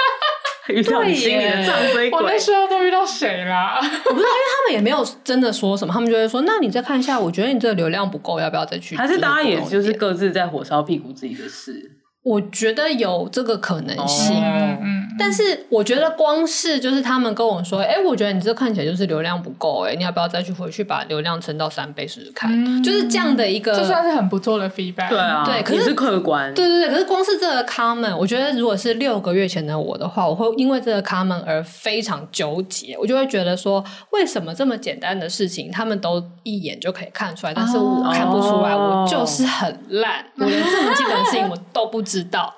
[0.70, 2.22] 遇到你心里的藏水鬼。
[2.22, 3.78] 我那时候都遇到谁啦？
[3.82, 11.92] 我不知道，因为他们也没有真的说什么，他们就会说：“那你再看一下，我觉得你这个流量不够，要不要再去？”还是大家也就是各自在火烧屁股自己的事。
[12.24, 14.78] 我觉得有这个可能性，哦、
[15.20, 22.50] 但是我觉得光是就是他们跟我说，哎、欸，我觉得你这看起来就是流量不够，哎，你要不要再去回去把流量撑到三倍试试看？
[22.54, 25.10] 嗯、就是这样的一个，这算是很不错的 feedback。
[25.10, 42.54] 对啊，对，可是，是客观，对对对，可是光是这个 comment，我觉得如果是六个月前的我的话，我会因为这个 comment 而非常纠结，我就会觉得说，为什么这么简单的事情他们都一眼就可以看出来，但是我看不出来，哦、我就是很烂，我连这么基本的事情我都不知道。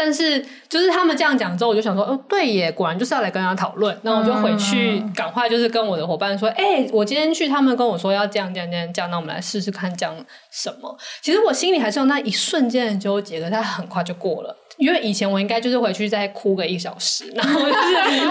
[0.00, 3.98] 但是，就是他们这样讲之后，我就想说，哦，对耶，果然就是要来跟他讨论。
[4.04, 10.14] 然后我就回去，赶快就是跟我的伙伴说，哎、欸，我今天去，他们跟我说要这样这样这样这样，那我们来试试看讲
[10.52, 10.96] 什么。
[11.20, 14.56] 其实我心里还是有那一瞬间的纠结，可是他很快就过了。
[14.76, 17.72] 因为以前我应该就是回去再哭个一小时， 然后就是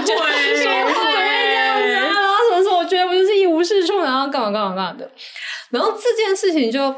[0.06, 5.12] 就说会这样子啊，然后什么时候我觉得我就是一无是处，然后干嘛干嘛干嘛的。
[5.72, 6.96] 然后这件事情就。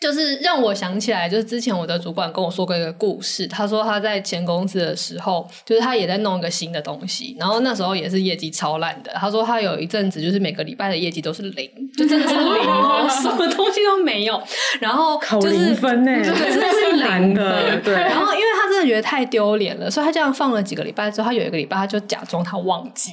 [0.00, 3.46] 就是让我想起来，就是之前我的主管跟我说过一个故事。
[3.46, 9.12] 他说他在前公司的时候，就是他也在弄一个新的东西，然后那时候也是业绩超烂的。
[9.12, 14.42] 他说他有一阵子就是每个礼拜的业绩都是零， 就真的是零哦，什么东西都没有。
[14.80, 17.78] 然后就是分呢，对，真的是零的。
[17.80, 17.92] 对。
[17.92, 23.10] 然后因为他真的觉得太丢脸了，所以他这样放了几个礼拜之后，他有一个礼拜他就假装他忘记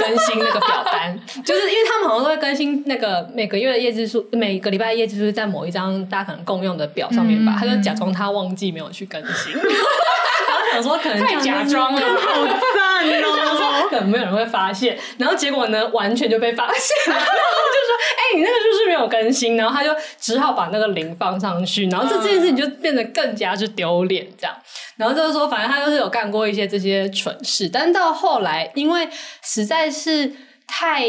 [0.00, 6.26] 更新那个表单， 就是因为他们好像都会更新那个每个月的业绩数，每个礼拜的业绩数在某一张大。
[6.30, 19.90] 可能共用的表上面吧，嗯、他就假装他忘记没有去更新， 然后想说可能太假装了，好赞哦， 可能没有人会发现，然后结果呢，完全就被发现了， 然后就说：“哎、欸，你那个就是没有更新。”然后他就
[20.20, 24.56] 只好把那个零放上去，然后这件事情就变得更加之丢脸，这样。
[24.96, 29.08] 然后就是说，反正他就是有干过一些这些蠢事，但到后来，因为
[29.42, 30.32] 实在是
[30.66, 31.02] 太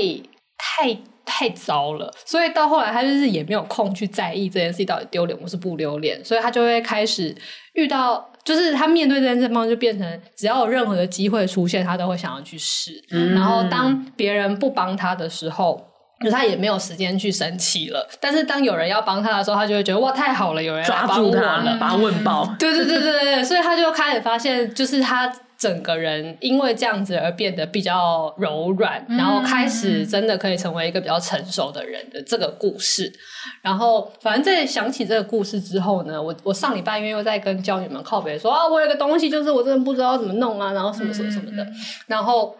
[0.58, 0.98] 太。
[1.32, 7.34] 太糟了，所以到后来他就是也没有空去在意这件事情到底丢脸或是不丢脸，所以他就会开始
[7.74, 13.02] 遇到，就是他面对这件事情就变成，只要有任何的机会出现，他都会想要去试。
[13.12, 15.82] 嗯、然后当别人不帮他的时候，
[16.22, 18.06] 就他也没有时间去生气了。
[18.20, 22.46] 但是当有人要帮他的时候，他就会觉得哇，太好了，有人来帮我了，抓住他，把他问爆。
[22.60, 25.32] 对对对对对，所以他就开始发现，就是他。
[25.62, 33.14] 整个人因为这样子而变得比较柔软，然后开始真的可以成为一个比较成熟的人的这个故事。
[33.62, 41.64] 然后，反正在想起这个故事之后呢，我我上礼拜因为又在跟教女们靠北说啊，我有个东西就是我真的不知道怎么弄啊，然后什么什么什么的，
[42.08, 42.56] 然后。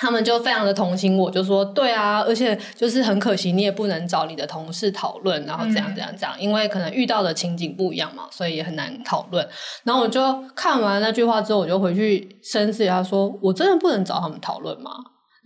[0.00, 9.46] 他们就非常的同情我，就说对啊，而且就是很可惜，你也不能找你的同事讨论，然后怎样怎样怎样，因为可能遇到的情景不一样嘛，所以也很难讨论。
[9.84, 10.20] 然后我就
[10.54, 14.92] 看完那句话之后，我就回去深思一下，说我真的不能找他们讨论吗？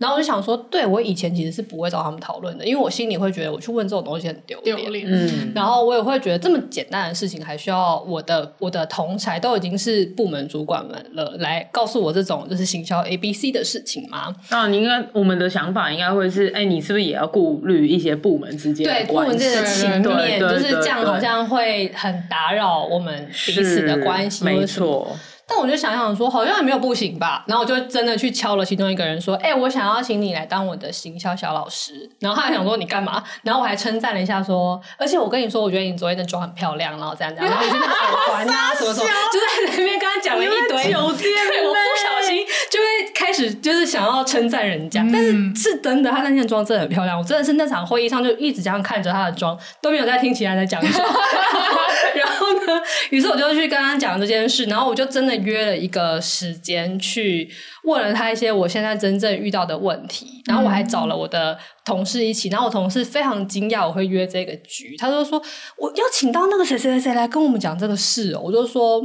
[0.03, 4.75] 然后我就想说，对，我以前其实是不会找他们讨论的，因为我心里会觉得我去问这种东西很丢脸。
[4.75, 5.05] 丢脸。
[5.07, 5.53] 嗯。
[5.55, 14.35] 然后我也会觉得这么简单的事情还需要我的我的同才都已经是部门主管们了来告诉我这种就是行销 A B C 的事情吗？
[14.49, 19.37] 啊，你应该我们的想法应该会是，哎，你是不是也要顾虑一些部门之间的关系？
[19.37, 24.43] 对，部门之间的情面，就是这样，好像会很打扰我们彼此的关系。
[24.43, 25.15] 没错。
[25.47, 27.43] 但我就想想说，好像也没有不行吧。
[27.47, 40.91] 然后我就真的去敲了其中一个人，说：“哎、欸，我想要请你来当我的行销小老师。”然后他还想说：“你干嘛？”然后我还称赞了一下，说：“而且我跟你说，我觉得你昨天的妆很漂亮。”然后这样这样，然后你那个耳环啊 什么什么，就在那边跟他讲了一堆。
[40.93, 41.31] 酒店，
[41.63, 42.45] 我不小心
[43.23, 47.17] 开始就是想要称赞人家，嗯、但是是真的，他那件妆真的很漂亮。
[47.17, 51.05] 我真的是那场会议上就一直这样看着他的妆，都没有在听其他人在讲什么。
[52.15, 52.81] 然后呢，
[53.11, 57.49] 于是我就去跟他讲这件事，然后我就真的约了一个时间去
[57.85, 65.41] 问了他一些我现在真正遇到的问题，然后我还找了我的同事一起，然后我同事非常惊讶我会约这个局，他就说
[65.77, 69.01] 我要请到那个谁谁谁谁来跟我们讲这个事哦，我就说。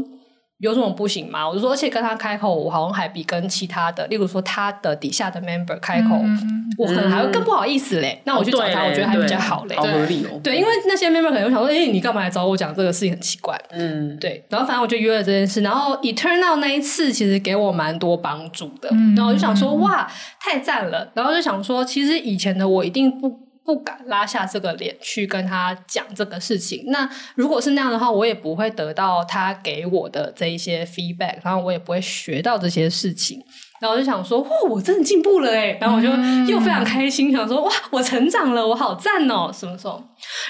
[0.58, 1.48] 有什么不行吗？
[1.48, 8.14] 我就说，而且跟他开口，我好像还比跟其他的，例如说他的底下的 member 开口，嗯、我可能还会更不好意思嘞。
[8.18, 10.40] 嗯、那我去找他，我觉得还比较好嘞，好合理哦。
[10.42, 13.56] 对，因为那些 member 可能会想说，哎、欸，你干嘛来找我讲这个事情，很奇怪。
[13.70, 14.44] 嗯，对。
[14.48, 18.88] 然后反正我就约了这件事，然后 Eternal 那一次其实给我蛮多帮助的。
[18.90, 21.08] 嗯、然后我就想说，哇，太赞了。
[21.14, 23.47] 然后就想说，其实以前的我一定不。
[23.68, 26.84] 不敢拉下这个脸去跟他讲这个事情。
[26.86, 33.38] 那如果是那样的话，我也不会得到他给我的这一些 feedback，然后我也不会学到这些事情。
[33.78, 35.76] 然后我就想说，哇，我真的进步了诶。
[35.78, 36.08] 然后我就
[36.50, 40.02] 又非常开心，想说，哇，我成长了，我好赞哦，什么时候？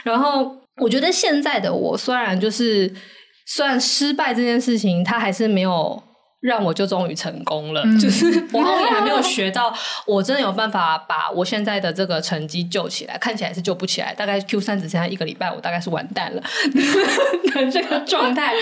[0.04, 2.94] 然后我觉得现在的我，虽然就是
[3.46, 6.00] 虽然失败这件事情，他还是没有。
[6.40, 9.74] 让我就终于成功了，嗯、就是我后面还没有 学到，
[10.06, 16.40] 我真的有办法把我现在的这个成绩救起来，看起来是救不起来，大概 Q 三只剩下一个礼拜，我大概是完蛋了
[17.52, 18.52] 的这个状态。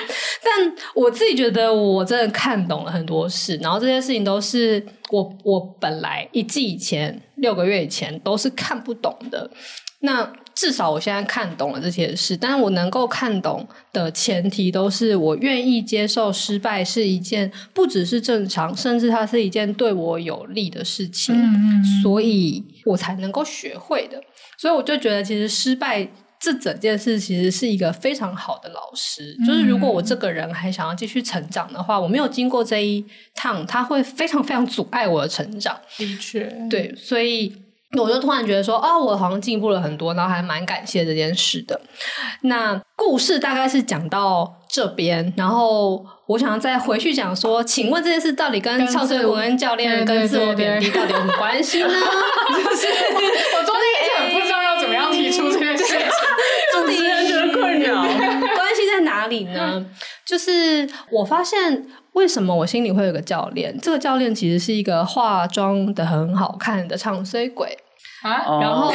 [0.42, 9.50] 但我自己觉得我真的看懂了很多事，然后这些事情都是我我本来一季以前六个月以前都是看不懂的。
[10.00, 24.18] 那至少我现在看懂了这些事，但是我能够看懂的前提都是我愿意接受失败是一件不只是正常，甚至它是一件对我有利的事情，嗯嗯，所以我才能够学会的。
[24.56, 26.08] 所以我就觉得，其实失败
[26.40, 29.36] 这整件事其实是一个非常好的老师。
[29.46, 35.78] 就是如果我这个人还想要继续成长的话，我没有经过这一趟，他会非常非常阻碍我的成长。
[35.98, 37.54] 的确，对，所以。
[37.98, 41.80] 我就突然觉得说，哦，我好像进步了很多，然后还蛮感谢这件事的。
[42.42, 51.88] 那故事大概是讲到这边，然后我想要再回去讲说，请问这件事到底跟唱衰文恩教练跟自我贬低到底有什么关系呢？
[51.88, 52.86] 就是
[59.26, 59.86] 哪里呢？
[60.24, 61.86] 就是我发现。
[62.16, 63.78] 为什么我心里会有个教练？
[63.82, 67.76] 这个教练其实是一个化妆的很好看的唱衰鬼
[68.22, 68.58] 啊。
[68.58, 68.90] 然后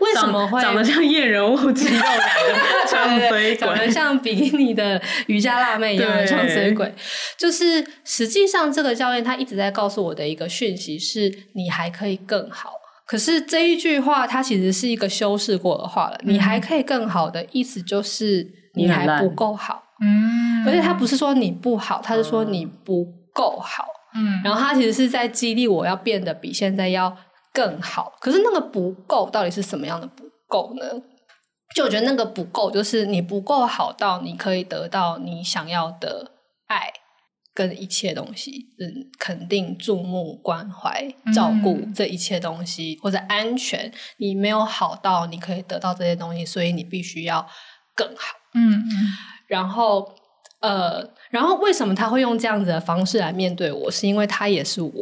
[0.00, 6.92] 为什么会长，长得像验人物肌肉男的唱衰鬼， 长得像比基尼的瑜伽辣妹一样的唱衰鬼？
[7.38, 12.72] 就是实际上这个教练他一直在告诉我的一个讯息是：你还可以更好。
[13.06, 16.18] 可是这一句话它其实是一个修饰过的话了。
[16.24, 19.82] 嗯、你还可以更好的意思就是你还不够好。
[20.00, 23.84] 嗯，而且他不是说你不好，他是说你不够好。
[24.14, 27.16] 嗯，然后他其实是在激励我要变得比现在要
[27.52, 28.12] 更好。
[28.20, 30.84] 可是那个不够到底是什么样的不够呢？
[31.74, 36.32] 就我觉得那个不够，就是你不够好到你可以得到你想要的
[36.66, 36.92] 爱
[37.54, 47.46] 跟一切东西，嗯，肯定、注目、关怀、照顾这一切东西，嗯、或者安全，你没有好到你可以得到这些东西，所以你必须要
[47.94, 48.36] 更好。
[48.54, 48.88] 嗯嗯。
[49.46, 50.14] 然后，
[50.60, 53.90] 呃，然后为什么他会用这样子的方式来面对我？
[53.90, 54.92] 是因为他也是我，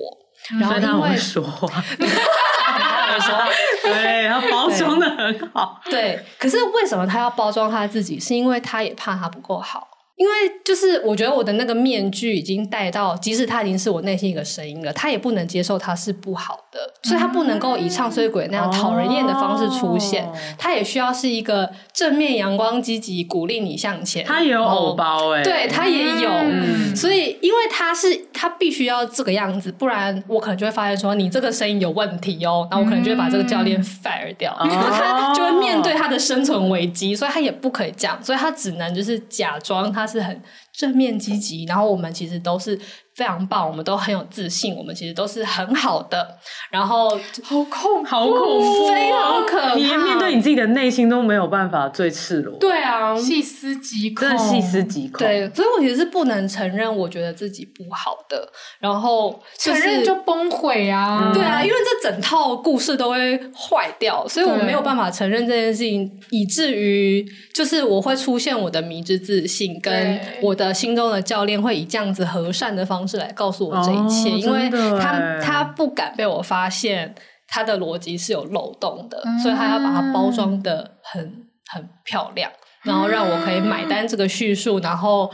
[0.53, 3.39] 嗯、然后他会说话，他会说，
[3.83, 6.25] 对，他包装的很好，对。
[6.39, 8.19] 可是为什么他要包装他自己？
[8.19, 9.87] 是因为他也怕他不够好。
[10.21, 20.27] 因为就是我觉得我的那个面具已经戴到，即使他已经是我内心一个声音了，他也不能接受他是不好的，所以他不能够以唱衰鬼那样讨人厌的方式出现。
[20.27, 24.23] 哦、他也需要是一个正面、阳光、积极、鼓励你向前。
[24.27, 40.07] 他也有偶包哎，对他也有，嗯、所以因为他是他必须要这个样子，不然我可能就会发现说你这个声音有问题哦，然后我可能就会把这个教练 fire 掉，嗯、 他就会面对他的生存危机，所以他也不可以这样，所以他只能就是假装他。
[40.11, 42.77] 是很正面积极，然后我们其实都是
[43.21, 46.39] 非常棒，我们都很有自信，我们其实都是很好的。
[46.71, 47.11] 然后
[47.43, 49.75] 好恐，好恐怖，非常可怕。
[49.75, 52.57] 你连面对你自己的内心都没有办法最赤裸。
[52.59, 55.19] 对啊，细思极恐，真的细思极恐。
[55.19, 61.35] 对，所以我其实是不能承认，我觉得自己不好的，然后、就是、承认就崩毁啊、嗯。
[61.35, 67.23] 对啊，因为这整套故事都会坏掉，所以我没有办法承认这件事情，以至于
[67.55, 73.10] 就是我会出现我的迷之自信，跟我的心中的教练会以这样子和善的方式。
[73.11, 77.13] 是来告诉我这一切，哦、因为他他不敢被我发现
[77.49, 81.21] 他的逻辑是有漏洞的，嗯、所以他要把它包装的很
[81.69, 82.51] 很漂亮，
[82.85, 85.31] 然后让我可以买单这个叙述，然后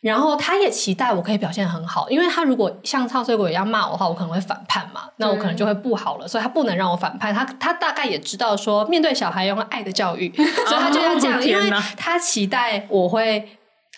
[0.00, 13.48] 然后他也期待我可以表现很好，因为他如果像唱衰鬼一样骂我的话，我可能会反叛嘛，那我可能就会不好了，所以他不能让我反叛，他他大概也知道说面对小孩用爱的教育， 所以他就要这样，哦、因为他期待我会。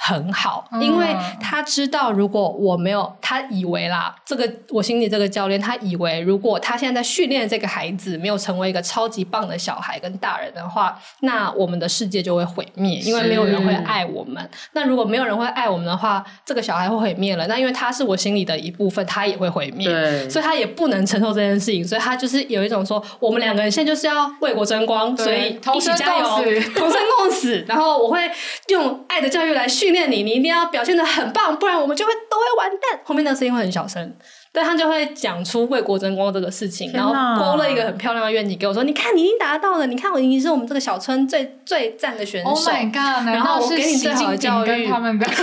[0.05, 14.51] 很好，因为他知道，如果我没有，他以为啦，这个我心里这个教练，他以为如果他现在在训练这个孩子没有成为一个超级棒的小孩跟大人的话，那我们的世界就会毁灭，因为没有人会爱我们。
[14.73, 17.47] 那如果没有人会爱我们的话，这个小孩会毁灭了。
[17.47, 19.89] 那因为他是我心里的一部分，他也会毁灭，
[20.29, 26.27] 所以他也不能承受这件事情，所以他就是有一种说，我们两个人现在就是要为国争光，所以一起加油，
[26.75, 27.65] 同生共死。
[27.69, 28.29] 然后我会
[28.67, 29.92] 用爱的教育来训。
[29.93, 32.99] 训练你，你一定要表现的很棒，不然我们就会都会完蛋。
[33.05, 34.17] 后面的声音会很小声，
[34.51, 43.27] 但他就会讲出为国争光这个事情，然后勾了一个很漂亮的愿景给我说：“你看，你已经达到了，你看我已经是我们这个小村最最赞的选手。” Oh my god！
[43.27, 45.27] 然后我给你最好的教育，他们的。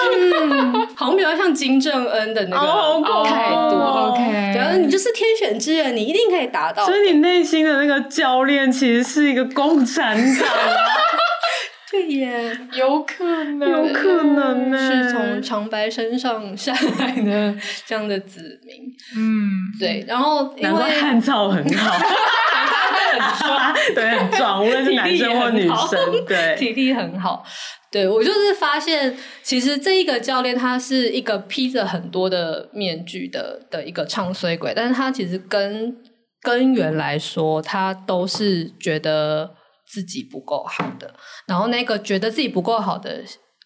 [0.00, 2.66] 嗯，好像比较像金正恩的那个
[3.24, 3.76] 态度。
[3.76, 6.86] Oh, OK，假如你就是天选之人，你一定可以达到。
[6.86, 10.48] 所以你内心的那个教练其实是一个共产党。
[11.90, 13.24] 对耶，有可
[13.54, 17.54] 能，有可能呢，是从长白山上下来的
[17.86, 18.94] 这样的子民。
[19.16, 20.04] 嗯，对。
[20.06, 27.42] 然后因为汉草很好，很壮，对，很壮，无论是男生或女生， 对，体力很好。
[27.90, 35.96] 对，我就是发现，其实这一个教练他是一个披着很多的面具的的一个唱衰鬼，但是他其实根
[36.42, 39.54] 根源来说，他都是觉得。
[39.88, 41.14] 自己不够好的，
[41.46, 43.24] 然后那个觉得自己不够好的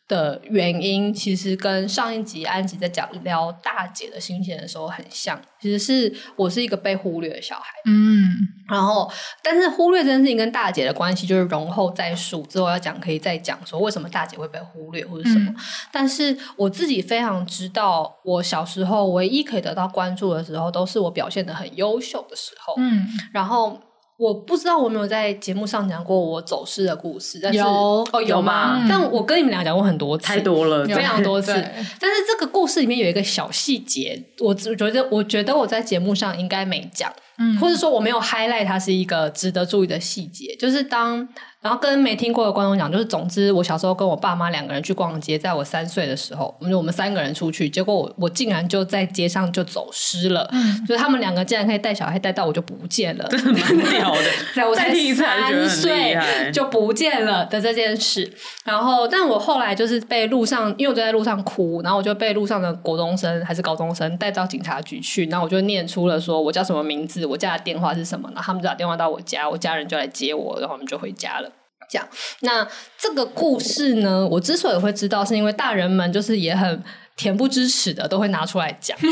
[0.09, 5.41] 的原因，其实跟上一集安吉在讲聊大姐的心情的时候很像。
[5.61, 8.37] 其实是我是一个被忽略的小孩，嗯，
[8.69, 9.11] 然后
[9.43, 15.51] 但是忽略这件事情跟大姐的关系就是容后再述，之后要讲可以再讲说为什么大姐会被忽略或者什么。
[15.51, 15.57] 嗯、
[15.93, 23.81] 但是我自己非常知道，我小时候唯一可以得到关注的时候，都是我表现得很优秀的时候，嗯，然后。
[24.23, 28.79] 我不知道我有没有在节目上讲过我走失的故事，但是有哦有吗？
[28.81, 31.53] 嗯、但我跟你们俩讲过很多次，太多了，非常多次。
[31.99, 41.29] 但是这个故事里面有一个小细节，我觉得我觉得我在节目上应该没讲，嗯，或者说我没有 highlight 它是一个值得注意的细节，就是当。
[41.63, 54.25] 然后跟没听过的观众讲，就是总之，我小时候跟我爸妈两个人去逛街，在我三岁的时候，我们我们三个人出去，结果我我竟然就在街上就走失了，嗯，就是他们两个竟然可以带小孩带到我就不见了，真的蛮屌的，
[54.57, 56.19] 在我才三岁
[56.53, 58.29] 就不见了的这件事。
[58.65, 71.52] 然后，但我后来就是被路上，因为我就在路上哭，然后我就被路上的国中生还是高中生带到警察局去，然后我就念出了说我叫什么名字，我家的电话是什么，然后他们就打电话到我家，我家人就来接我，然后我们就回家了。
[71.93, 72.09] 讲
[72.41, 72.67] 那
[72.99, 76.83] 这个故事呢，我之所以会知道，是因为大人们就是也很
[77.19, 78.97] 恬不知耻的，都会拿出来讲。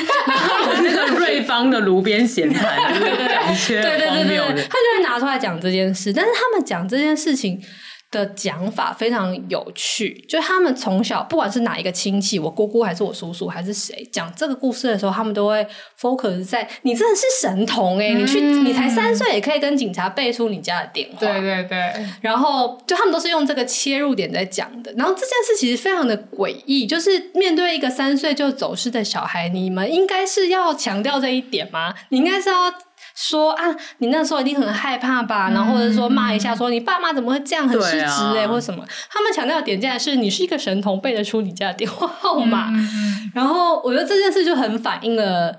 [0.82, 6.10] 那个瑞芳的炉边闲谈，对对对，对对对，他就会拿出来讲这件事。
[6.12, 7.62] 但是他们讲这件事情。
[8.10, 15.64] 的讲法非常有趣，就他们从小不管是哪一个亲戚，我姑姑还是我叔叔还是谁，讲这个故事的时候，他们都会
[16.00, 21.78] focus 在你真的是神童诶、欸嗯、你去你才三岁也可以跟警察背出你家的电话，对对对，
[22.20, 31.94] 然后就他们都是用这个切入点在讲的，然后这件事其实非常的诡异，就是面对一个三岁就走失的小孩，你们应该是要强调这一点吗？
[32.08, 32.74] 你应该是要。
[33.20, 33.64] 说啊，
[33.98, 35.50] 你那时候一定很害怕吧？
[35.50, 38.82] 然后或者说骂一下，说你爸妈怎么会这样，很失职哎，或者什么？
[39.10, 42.72] 他们强调的点在是你是一个神童，背得出你家的电话号码。
[43.34, 45.54] 然后我觉得这件事就很反映了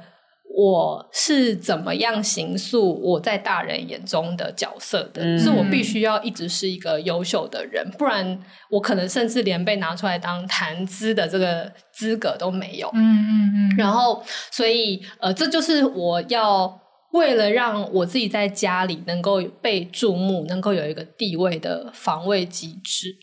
[0.53, 8.39] 我是怎么样形塑我在大人眼中的角色的，就是我必须要一直是一个优秀的人，不然
[8.71, 12.89] 我可能甚至连被拿出来当谈资的这个资格都没有。
[12.95, 13.75] 嗯嗯嗯。
[13.77, 16.80] 然后，所以呃，这就是我要。
[17.11, 23.15] 为了让我自己在家里能够被注目，能够有一个地位的防卫机制，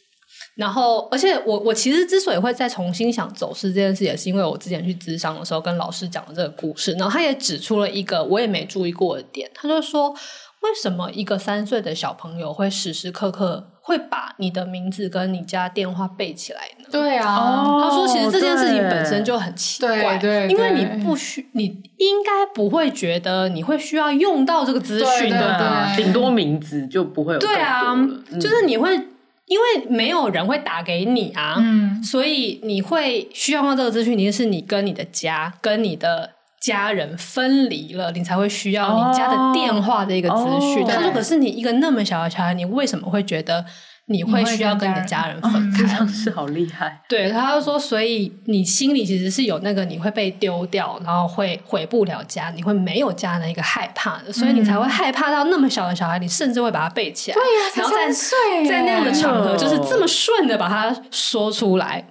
[0.57, 16.85] 然后，而且我我其实之所以会再重新想走失这件事，也是因为我之前去咨商的时候跟老师讲了这个故事，然后他也指出了一个我也没注意过的点，他就说，为什么一个三岁的小朋友会时时刻刻会把你的名字跟你家电话背起来呢？
[16.91, 21.65] 对啊，他说其实这件事情本身就很奇怪，对，因为你不需，你
[21.97, 27.39] 应该不会觉得你会需要用到这个资讯的，顶多名字就不会有。
[27.39, 27.97] 对啊，
[28.39, 29.09] 就是你会。
[29.49, 40.87] 因为没有人会打给你啊，嗯，所以你会需要用到这个资讯，一定是你跟你的家、跟你的家人分离了，你才会需要你家的电话的一个资讯。
[40.87, 43.65] 他说：“可是你一个那么小的小孩，你为什么会觉得？”
[44.11, 47.03] 你会需要跟你的家人分开，是好厉害。
[47.07, 57.35] 对，他就说，所以你心里其实是有那个你会被丢掉，然后会回不了家，你会没有家的一个害怕的，所以你才会害怕到那么小的小孩，你甚至会把他背起来。
[57.35, 62.03] 对呀，才三岁，在那样的场合，就是这么顺的把它说出来。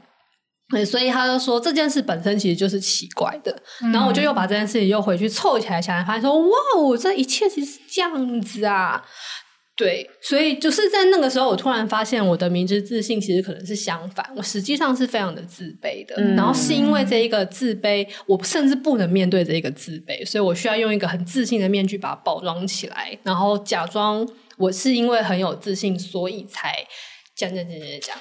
[0.70, 3.55] 对，所以他就说这件事本身其实就是奇怪的。
[3.93, 9.03] 然后我就又把这件事情又回去凑起来想，发现说，哇哦，这一切其实是这样子啊。
[9.78, 16.15] 对，所以就是在那个时候，我突然发现我的明知自信其实可能是相反，我实际上是非常的自卑的。
[16.18, 26.76] 嗯、然后是因为这一个自卑，我甚至不能面对这一个自卑，所以我需要用一个很自信的面具把它包装起来，然后假装我是因为很有自信，所以才
[27.36, 28.18] 讲讲讲讲讲。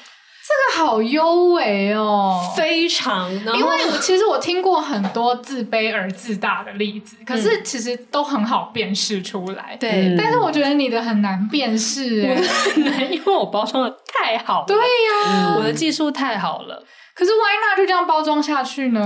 [0.48, 3.32] 这个好优美哦，非常。
[3.32, 9.76] 因为其实我听过很多自卑而自大的例子，可是其实都很好辨识出来。
[9.80, 14.66] 对，但是我觉得你的很难辨识，我很难，因为我包装的太好了。
[14.66, 16.84] 对呀，我的技术太好了。
[17.14, 19.02] 可是 why not 就这样包装下去呢？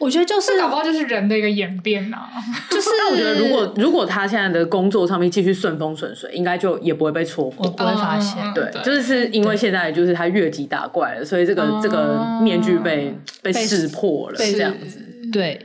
[0.00, 2.32] 我觉得就是搞不好就是人的一个演变呐、啊，
[2.70, 2.88] 就是。
[2.98, 8.42] 但我觉得如果如果他现在的工作上面继续顺风顺水，应该就也不会被戳破，不会发现。
[8.52, 15.00] 对，就是是因为现在就是他越级打怪了，所以这个、嗯、这个面具被被识破了，这样子。
[15.32, 15.60] 对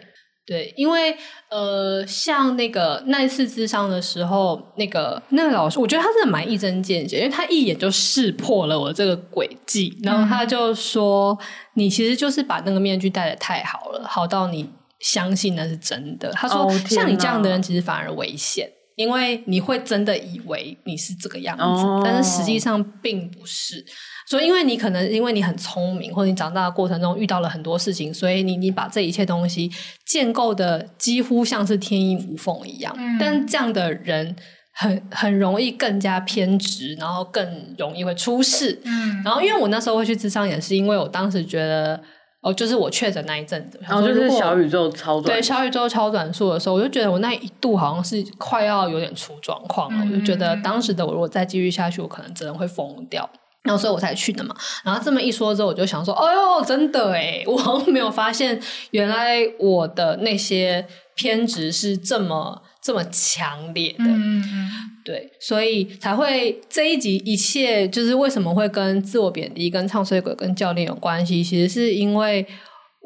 [0.45, 1.15] 对，因为
[1.49, 11.37] 呃，像那个那一次智商的时候，那个那个老师，我觉得他真的蛮一针见血，因为他一眼就识破了我这个诡计，然后他就说。
[11.41, 11.45] 嗯
[11.77, 14.69] 你其实就是把那个面具戴的太好了，好到你
[15.01, 16.31] 相信那是真的。
[16.31, 18.65] 他说，oh, 像你这样的人其实反而危险，
[18.95, 22.01] 因为你会真的以为你是这个样子，oh.
[22.01, 23.85] 但是实际上并不是。
[24.27, 29.71] 所以，因为你可能因为你很聪明，或者你长大的过程中遇到了很多事情，所以你你把这一切东西
[30.05, 32.93] 建构的几乎像是天衣无缝一样。
[32.97, 34.35] 嗯，但这样的人。
[34.77, 38.77] 很很容易更加偏执，然后更容易会出事。
[38.83, 41.97] 嗯，然后因为我那时候会去咨商，也是因为我当时觉得，
[42.41, 53.29] 哦，就是我确诊那一阵子，然后就是小宇宙超短，对小宇宙超短数的时候，我就觉得我那一度好像是快要有点出状况了，嗯、我就觉得当时的我如果再继续下去，我可能真的会疯掉。
[53.65, 54.55] 然后所以我才去的嘛。
[54.85, 58.57] 然后这么一说之后，我就想说，哎呦，真的诶，我没有发现
[58.91, 62.61] 原来我的那些偏执是这么。
[62.85, 64.69] 这么强烈的，嗯嗯，
[65.03, 71.43] 对，所以才会这一集一切就是为什么会跟自我贬低、跟唱衰鬼、跟教练有关系？
[71.43, 72.45] 其实是因为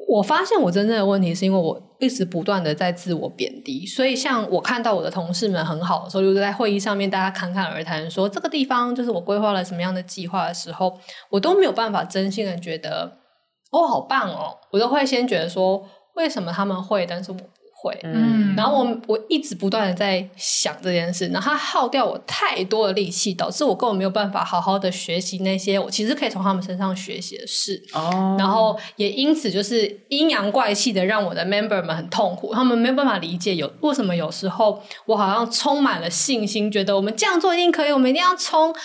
[0.10, 10.98] 我发现我真正的问题是因为我一直不断的在自我贬低，所以像我看到我的同事们很好的时候，就是在会议上面大家侃侃而谈，说这个地方就是我规划了什么样的计划的时候，
[11.30, 13.18] 我都没有办法真心的觉得
[13.72, 15.86] 哦，好棒哦，我都会先觉得说
[16.16, 17.38] 为什么他们会，但是我。
[17.82, 27.82] 会，嗯，然后我我一直不断的在想这件事，然后它耗掉我太多的力气，导致我根本没有办法好好的学习那些我其实可以从他们身上学习的事。
[27.94, 38.76] 哦，然后也因此就是阴阳怪气的让我的 member 们很痛苦，他们没有办法理解有为什么有时候我好像充满了信心，觉得我们这样做一定可以，我们一定要冲。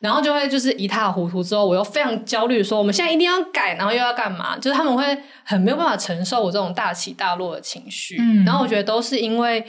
[0.00, 4.56] 然后就会就是一塌糊涂，之后我又非常焦虑，说我们现在一定要改，然后又要干嘛？
[4.58, 5.04] 就是他们会
[5.44, 8.16] 很没有办法承受我这种大起大落的情绪。
[8.18, 9.64] 嗯，然后我觉得都是因为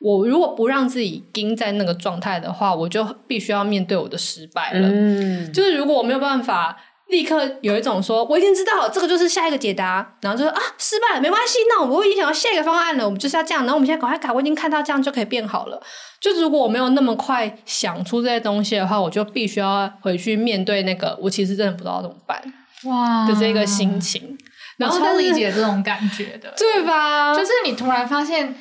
[0.00, 4.88] 我如果不让自己盯在那个状态的话，我就必须要面对我的失败了。
[4.88, 6.76] 嗯，就是如果我没有办法。
[7.08, 15.80] 立刻有一种说，我已经知道，这个就是下一个解答，然后就说啊，失败了，没关系，那我们会影响到下一个方案了，我们就是要这样，然后我们现在赶快改，我已经看到这样就可以变好了。
[16.20, 22.42] 就如果我没有那么快想出这些东西的话，我就必须要回去面对那个我其实真的不知道怎么办
[22.84, 24.36] 哇的这个心情，
[24.78, 27.34] 然后超理解这种感觉的，对吧？
[27.34, 28.54] 就是你突然发现，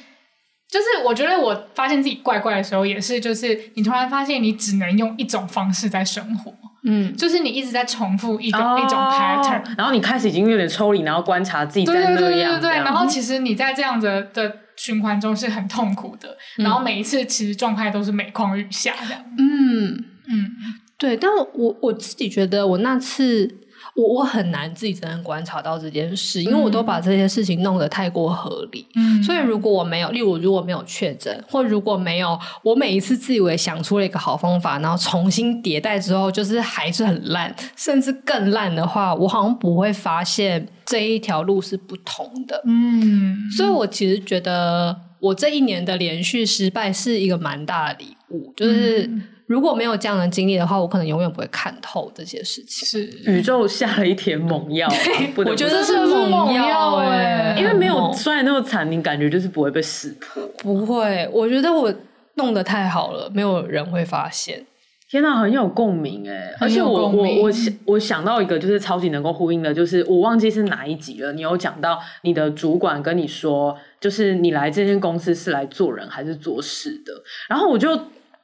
[0.70, 6.54] 就是我觉得我发现自己怪怪的时候，也是就是你突然发现你只能用一种方式在生活。
[6.86, 12.15] 嗯，就是你一直在重复一种、oh, 一种 pattern，然后你开始已经有点抽离，然后观察自己在那样。
[12.15, 19.23] 对对对对对，然后其实你在这样子的循环中是很痛苦的，嗯、然后每一次其实状态都是每况愈下这样。
[19.38, 20.51] 嗯嗯，
[20.97, 21.15] 对。
[21.15, 23.49] 但我我自己觉得，我那次
[23.96, 28.86] 我我很难自己真正观察到这件事，因为我都把这些事情弄得太过合理。
[28.96, 42.62] 嗯，所以如果我没有，例如如果没有确诊，或如果没有我每一次自以为想出了一个好方法，然后重新迭代之后，就是还是很烂，甚至更烂的话，我好像不会发现这一条路是不同的。
[42.66, 49.10] 嗯，所以我其实觉得我这一年的连续失败是一个蛮大的礼物，就是。
[49.44, 52.88] 嗯如果没有这样的经历的话，我可能永远不会看透这些事情。
[52.88, 54.88] 是宇宙下了一帖 猛药，
[55.46, 60.41] 我觉得是猛药哎，因为没有摔那么惨，你感觉就是不会被识破。
[60.60, 61.94] 不会，我觉得我
[62.36, 64.66] 弄得太好了，没有人会发现。
[65.10, 66.56] 天哪，很有共鸣哎！
[66.62, 71.34] 而且我我我想我想到一个，就是超级能够呼应的，就是我忘记是哪一集了。
[71.34, 77.14] 你有讲到你的主管跟你说，就是你来这间公司是来做人还是做事的？
[77.50, 78.00] 然后我就。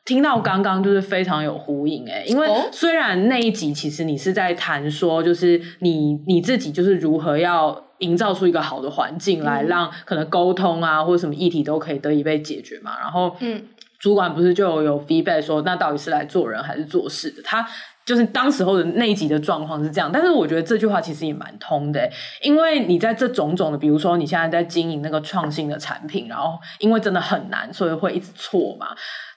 [0.10, 13.62] 听到刚刚就是非常有呼应诶，因为虽然那一集其实你是在谈说，就是你你自己就是如何要营造出一个好的环境来让可能沟通啊或者什么议题都可以得以被解决嘛，然后嗯，
[13.99, 17.43] 主管不是就有 feedback 说，那到底是来做人还是做事的？
[17.43, 17.68] 他。
[18.10, 22.10] 就是当时候的那一集的状况是这样，但是我觉得这句话其实也蛮通的，
[22.41, 28.88] 因为你在这种种的，比如说你现在在经营那个创新的产品，然后因为真的很难，所以会一直错嘛。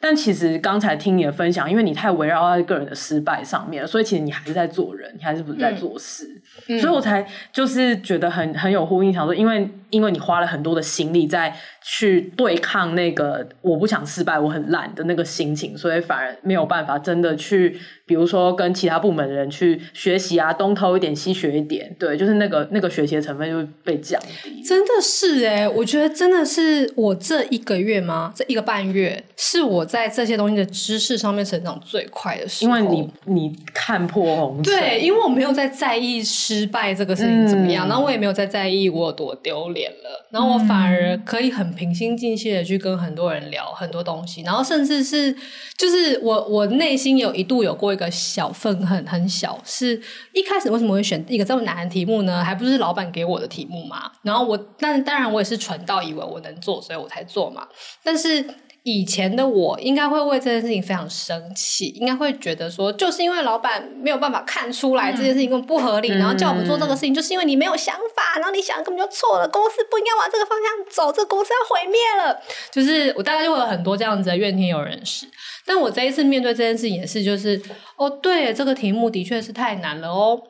[0.00, 11.54] 但其实刚才听你的分享，因为你太围绕在个人的失败上面了，所以其实你还是在做人，你还是不是在做事，嗯、所以我才就是觉得很很有呼应，想说，因为因为你花了很多的心力在
[11.84, 17.78] 去对抗那个我不想失败，我很懒的那个心情，所以反而没有办法真的去。
[18.04, 24.62] 比如说跟其他部门的人去学习啊，东偷一点，西学一点，对，就是那个那个学习的成分就被降低。
[24.62, 28.30] 真的是哎、欸，我觉得真的是我这一个月吗？
[28.36, 32.76] 这一个半月是我在这些东西的知识上面成长最快的时候。
[32.76, 45.34] 因为你你看破红尘，对，因为我没有在在意失败这个事情怎么样，嗯、然后我也没有在在意我有多丢脸了，然后我反而可以很平心静气的去跟很多人聊很多东西，然后甚至是
[45.76, 48.10] 就是我我内心有一度有过一个。
[48.32, 50.00] 小愤恨很小，是
[50.32, 52.44] 一开始为什么会选一个这么难的题目呢？
[52.44, 54.10] 还不是老板给我的题目嘛？
[54.22, 57.66] 然后我，但当然我也是蠢到以为我能做，所以我才做嘛。
[58.04, 58.44] 但是
[58.84, 72.40] 以前的我应该会为这件事情非常生气，应该会觉得说，就是因为老板没有办法看出来这件事情根本不合理，嗯、然后叫我们做这个事情，就是因为你没有想法，然后你想的根本就错了，公司不应该往这个方向走，这个公司要毁灭了。
[72.72, 75.26] 就是我大概就会有很多这样子的怨天尤人事。
[75.64, 77.62] 但我这一次面对这件事情也是，就是
[77.96, 80.42] 哦，对，这个题目的确是太难了哦。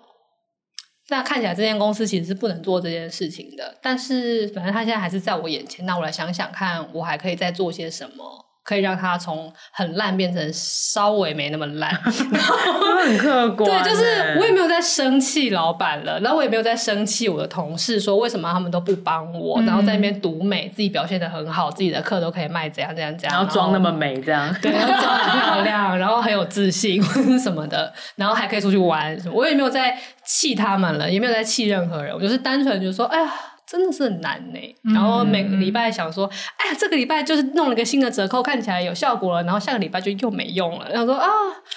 [1.09, 8.52] 那看起来这间公司其实是不能做这件事情的，但是反正他现在还是在我眼前，那我来想想看，我还可以再做些什么。
[8.65, 13.69] 可以让他从很烂变成稍微没那么烂， 很客观。
[13.69, 27.03] 对，就是我也没有在生气老板了，然后我也没有在生气我的同事，说为什么他们都不帮我，嗯、然后在那边独美，自己表现的很好，自己的课都可以卖怎样怎样怎样，然后装那么美这样，对，然后装很漂亮，然后很有自信
[27.41, 33.33] 什么的，然后还可以出去玩，我也没有在气他们了，也没有在气任何人，我就是单纯就是说，哎呀。
[33.73, 40.87] 真的是很难呢、欸，然后每个礼拜想说，嗯、哎呀，这个礼拜就是弄了个新的折扣，看起来有效果了，然后下个礼拜就又没用了。
[40.91, 41.27] 然后说啊，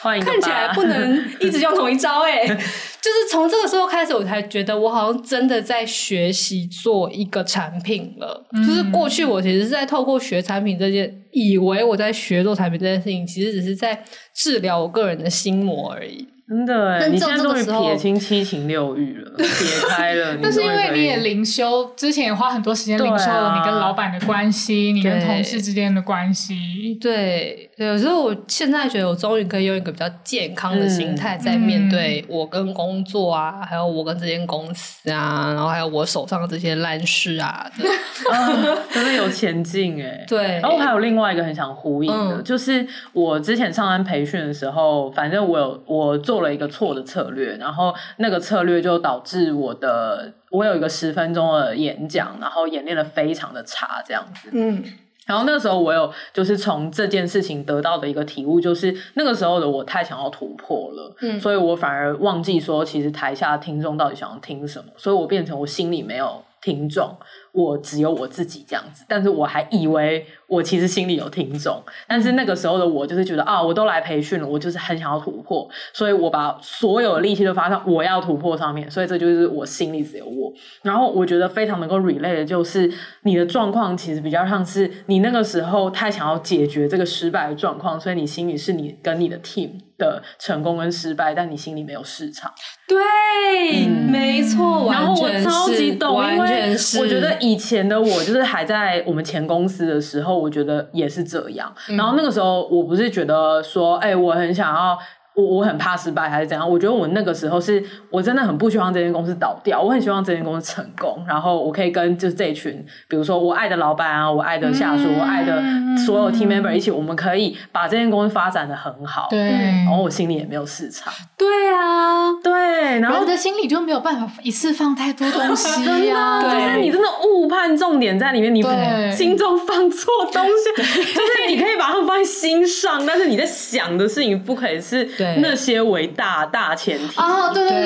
[0.01, 8.45] 看起来不能一直用同一招哎、欸， 就是从这个时候开始，我才觉得我好像真的在学习做一个产品了。
[8.51, 16.27] 嗯、就是过去我其实是在透过学产品这件，以为我在学做产品这件事情，其实只是在治疗我个人的心魔而已。
[16.47, 19.47] 真的哎，你现在终于撇清七情六欲了，撇
[19.89, 20.37] 开了。
[20.43, 26.55] 但是因为你也灵修，之前也花很多时间灵修了你跟老板的关系，你跟同事之间的关系。
[27.01, 37.65] 对对，有时候我现在觉得我终于可以用一个比较健康的心态在面对我跟工作啊，还有我跟这间公司啊，然后还有我手上的这些烂事啊，
[38.93, 40.23] 真的有前进哎。
[40.29, 46.35] 对，然后还有另外一个很想呼应的，就是我之前上班培训的时候，反正我有我做。
[46.35, 54.49] 做了一个错的策略，然后那个策略就导致我的我有一个十分钟的演讲，然后演练的非常的差，这样子。
[54.51, 54.83] 嗯，
[55.25, 67.15] 然后那个时候我有就是从这件事情得到的一个体悟，就是那个时候的我太想要突破了，嗯，所以我反而忘记说，其实台下的听众到底想要听什么，所以我变成我心里没有听众。
[67.51, 80.53] 我只有我自己这样子，但是我还以为我其实心里有听众，但是那个时候的我就是觉得啊，我都来培训了，我就是很想要突破，所以我把所有的力气都发到我要突破上面，所以这就是我心里只有我。
[80.83, 82.91] 然后我觉得非常能够 relate 的就是
[83.23, 92.51] 你的状况其实比较像是你那个时候太想要解决这个失败的状况，所以你心里是你跟你的 team 的成功跟失败，但你心里没有市场。
[92.87, 94.91] 对，嗯、没错。
[94.91, 101.73] 然后我超级懂，因为我觉得以前的我就是还在我们前公司的时候，我觉得也是这样。
[101.89, 104.97] 嗯、然后那个时候我不是觉得说，哎、欸，我很想要。
[105.35, 106.67] 我我很怕失败还是怎样？
[106.67, 115.61] 我觉得我那个时候是我真的很不希望这间公司倒掉，我很希望这间公司成功，然后我可以跟就是这一群，比如说我爱的老板啊，我爱的下属，嗯、我爱的
[116.05, 119.27] 所有 team member 一起，我们可以把这间公司发展的很好。
[119.29, 121.13] 对，然后我心里也没有市场。
[121.37, 126.39] 对啊，对，然后我的心里就没有办法一次放太多东西啊。
[126.41, 128.63] 对，就是你真的误判重点在里面，你
[129.11, 135.05] 心中放错东西，就是你可以把它们放在心上，但是你在想的事情不可以是。
[135.37, 137.19] 那些为大大前提。
[137.19, 137.81] 哦，对对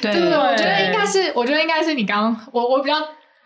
[0.00, 2.96] 对对对，我觉得应该是，我觉得应该是你刚刚我我比较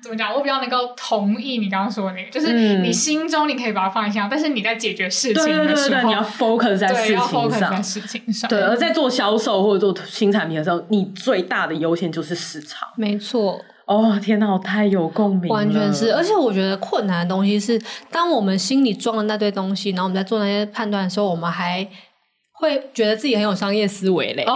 [0.03, 13.61] 怎么讲，我比较能够同意你刚刚说的那个，就是你心中你可以把它放一下，但是你在解决事情的时候，对对对，你要 focus 在事情上，在事情上，对，而在做销售或者做新产品的时候，你最大的优先就是市场，没错。
[13.86, 17.78] 哦，天哪，我太有共鸣，完全是，而且我觉得困难的东西是，
[18.11, 21.86] 当我们心里装了那堆东西，然后我们在做那些判断的时候，我们还。
[22.57, 24.53] 会觉得自己很有商业思维嘞， 就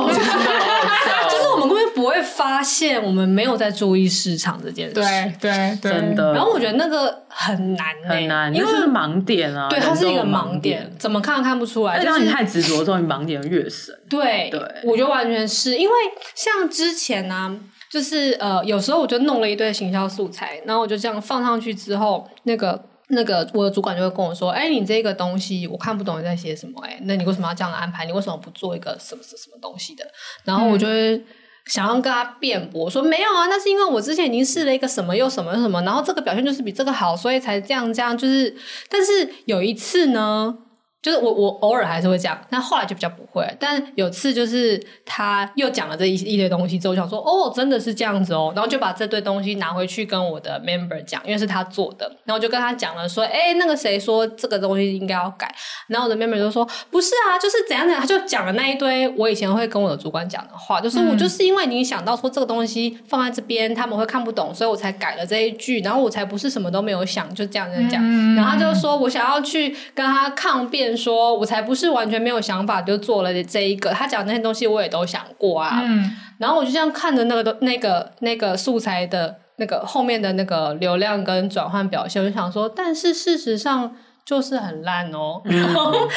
[1.36, 5.02] 是我们根本不会发现我们没有在注意市场这件事，对
[5.40, 6.32] 对对，真的。
[6.32, 11.94] 然后我觉得那个很难，很难，因为是盲点啊，对，它是一个盲点，怎么看都看不出来。
[11.94, 13.92] 而且当你太执着的时候，你盲点越深。
[14.08, 15.94] 对对，我觉得完全是因为
[16.36, 17.58] 像之前呢，
[17.90, 22.80] 就是呃，有时候我就弄了一堆行销素材，然后我就这样放上去之后，那个。
[23.08, 28.04] 那个我的主管就会跟我说：“哎、欸，你这个东西我看不懂你在写什么、欸，哎，那你为什么要这样安排？
[28.04, 30.04] 你为什么不做一个什么什么什么东西的？”
[30.44, 31.24] 然后我就会
[31.66, 38.16] 想要跟他辩驳说：“没有啊，那是因为我之前已经试了一个什么又什么又什么，然后这个表现就是比这个好，所以才这样这样。
[38.16, 38.54] 就是，
[38.90, 40.58] 但是有一次呢。”
[41.00, 43.46] 就是我我偶尔还是会这样，但后来就比较不会。
[43.60, 55.54] 但有次就是他又讲了这一一堆东西之后，我想说哦，真的是这样子哦，然后就把这堆东西拿回去跟我的 member 讲，因为是他做的，然后就跟他讲了说，哎，那个谁说这个东西应该要改，
[55.86, 68.02] 然后我的 member 就说不是啊，就是怎样怎样，他就讲了那一堆我以前会跟我的主管讲的话，就是我就是因为你想到说这个东西放在这边他们会看不懂，所以我才改了这一句，然后我才不是什么都没有想就这样这样讲，
[68.34, 70.87] 然后他就说我想要去跟他抗辩。
[70.96, 75.82] 说我才不是完全没有想法就做了这一个，他讲那些东西我也都想过啊。
[75.84, 86.08] 嗯，然后我就这样看着那个那个那个素材的那个后面的那个流量跟转换表现，我就想说，但是事实上就是很烂哦，嗯、然 后就是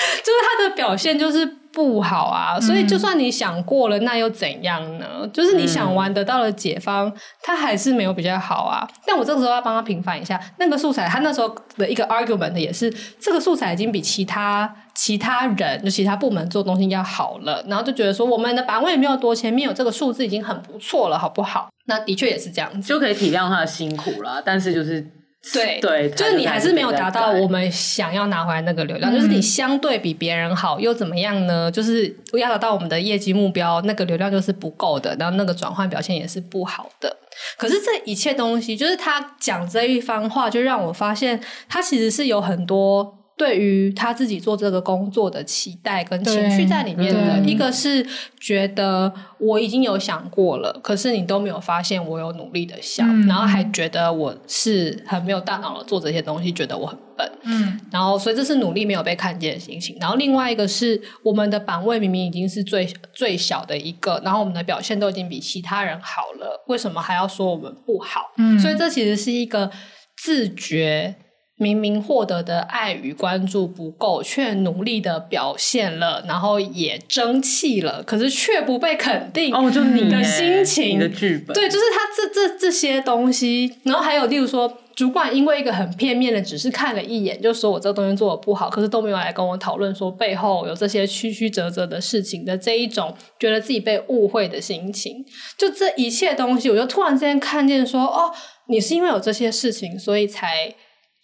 [0.47, 1.60] 他的表现就是。
[1.73, 5.27] 不好啊，所以就算你想过了，那又怎样呢？
[5.31, 7.11] 就是你想完得到了解方，
[7.41, 8.87] 他还是没有比较好啊。
[9.05, 21.69] 但我这个时候要帮他平反一下，那个素材他那时候的一个 argument 也是，这个素材已经比其他其他人就其他部门做东西要好了，然后就觉得说我们的版位没有多前面有这个数字已经很不错了，好不好？
[21.85, 25.20] 那的确也是这样子，就可以体谅他的辛苦了，但是就是。
[25.53, 31.71] 对对，就是你还是没有达到我们想要拿回来那个流量，就是你相对比别人好又怎么样呢？
[31.71, 37.17] 就是不要达到我们的业绩目标，那个流量就是不够的，然后那个转换表现也是不好的。
[37.57, 43.17] 可是这一切东西，就是他讲这一番话，就让我发现他其实是有很多。
[43.41, 48.05] 对于他自己做这个工作的期待跟情绪在里面的，一个是
[48.39, 59.97] 觉得我已经有想过了，可是你都没有发现我有努力的想，嗯、然后还觉得我是很没有大脑的做这些东西，觉得我很笨，嗯，然后所以这是努力没有被看见的心情。
[59.99, 68.33] 然后另外一个是我们的版位明明已经是最最小的一个，然后我们的表现都已经比其他人好了，为什么还要说我们不好？
[68.37, 69.71] 嗯，所以这其实是一个
[70.15, 71.15] 自觉。
[71.61, 79.53] 明明获得的爱与关注不够，却努力的表现了，然后也争气了，可是却不被肯定。
[79.53, 83.71] 哦，就你的心情，你的剧本，对，就是他这这这些东西。
[83.83, 95.23] 然后还有，例如说，主管因为一个很片面的，只是看了一眼，就说我这个东西做的不好，可是都没有来跟我讨论说背后有这些曲曲折折的事情的这一种，觉得自己被误会的心情。
[95.59, 98.33] 就这一切东西，我就突然之间看见说，哦，
[98.67, 100.73] 你是因为有这些事情，所以才。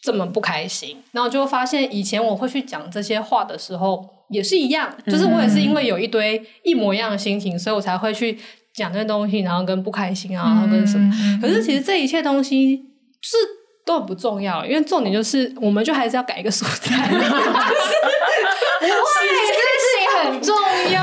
[0.01, 8.37] 这么不开心，然后就发现以前我会去讲这些话的时候也是一样，就是我也是因为有一堆一模一样的心情，嗯、所以我才会去
[8.73, 11.11] 讲这些东西，然后跟不开心啊，然后跟什么。
[11.41, 12.77] 可是其实这一切东西
[13.21, 13.35] 是
[13.85, 17.07] 都很不重要，因为重点就是，我们就还是要改一个素材。
[18.79, 18.91] 不会，
[19.47, 20.55] 这件事情很重
[20.93, 21.01] 要，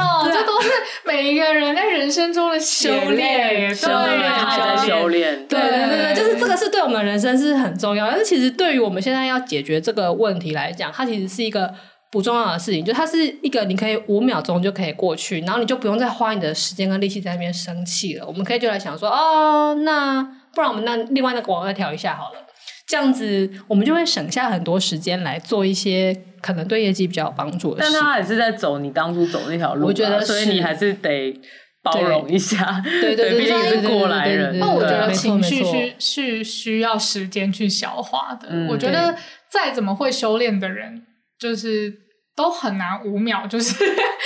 [1.07, 5.47] 每一个人在人生中的修炼，修炼，还在修炼。
[5.47, 11.73] 对对对对，就是这个是对我们人生是很重要，但是其实对于我们现在要解决这个问题来讲，它其实是一个
[12.11, 18.27] 不重要的事情，就它是一个你可以五秒钟就可以过去，然后你就不用再花你的时间跟力气在那边生气了。
[18.27, 20.23] 我们可以就来想说，哦，那
[20.55, 22.41] 不然我们那另外那个网再调一下好了。
[22.87, 27.91] 这样子，我们就会省下很多时间来做一些可能对业绩比较有帮助的事。
[27.91, 31.41] 但他还是在走你当初走那条路，啊，我觉得，所以你还是得
[31.83, 32.83] 包容一下。
[32.85, 34.59] 对对对，毕竟你是过来人。
[34.59, 38.49] 那我觉得情绪是是需要时间去消化的。
[38.51, 39.17] 嗯、我觉得
[39.51, 41.07] 再怎么会修炼的人，
[41.39, 41.91] 就是
[42.37, 43.47] 都很难五秒。
[43.47, 43.83] 就是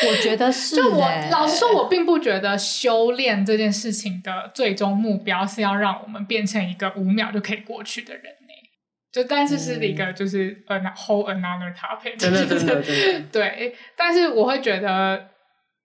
[0.08, 8.24] 我觉得是， 就我老实说，我并不觉得修炼这件事情的最终目标是要让我们变成一个五秒就可以过去的人。
[9.10, 13.28] 就但是是一个就是 a whole another topic，真的真的 真的。
[13.32, 15.18] 对，但是我会觉得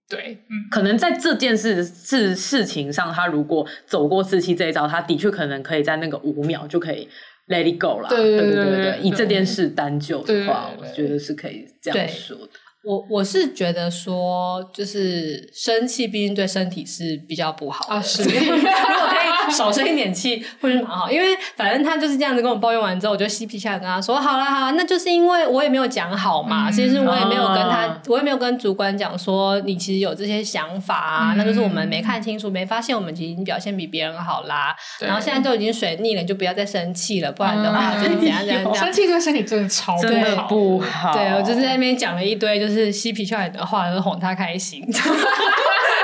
[0.09, 7.07] 对，嗯，可能在这件事事事情上，他如果走过四期这一招，他的确可能可以在那个五秒就可以
[7.47, 12.49] let it go 了，对对对对对，以这件事单就的话，我觉得是可以这样说的。
[12.84, 17.95] 我我是觉得说，就是生气，毕竟对身体是比较不好的。
[17.95, 18.23] 啊，是。
[18.27, 21.09] 如果可以少生一点气，会是蛮好。
[21.09, 26.67] 因为反正他就是这样子跟我抱怨完之后，我就嬉皮笑脸跟他说：“好啦好啦，那就是因为我也没有讲好嘛。
[26.67, 31.34] 嗯、其实我也没有跟他，啊、我也没有跟主管讲说你其实有这些想法啊。
[31.34, 34.75] 嗯、那就是我们没看清楚，没发现我们其实已经表现比别人好啦。
[34.99, 38.75] 然后现在都已经水逆了，你就不要再生气了，不然的话就是怎样 怎样。
[38.75, 41.13] 生气对身体真的超真的不好。
[41.13, 42.72] 对，我就是在那边讲了一堆，就是。
[42.74, 44.84] 就是嬉皮笑脸的话，就是哄他开心，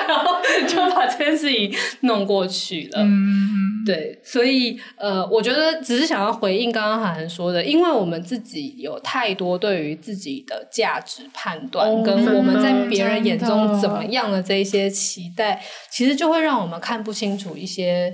[0.07, 3.01] 然后就把这件事情弄过去了。
[3.01, 18.13] 嗯，对，所以呃，我觉得只是想要回应刚刚涵涵说的，因为我们自己有太多对于自己的价值判断，哦、跟我们在别人眼中怎么样的这一些期待，其实就会让我们看不清楚一些。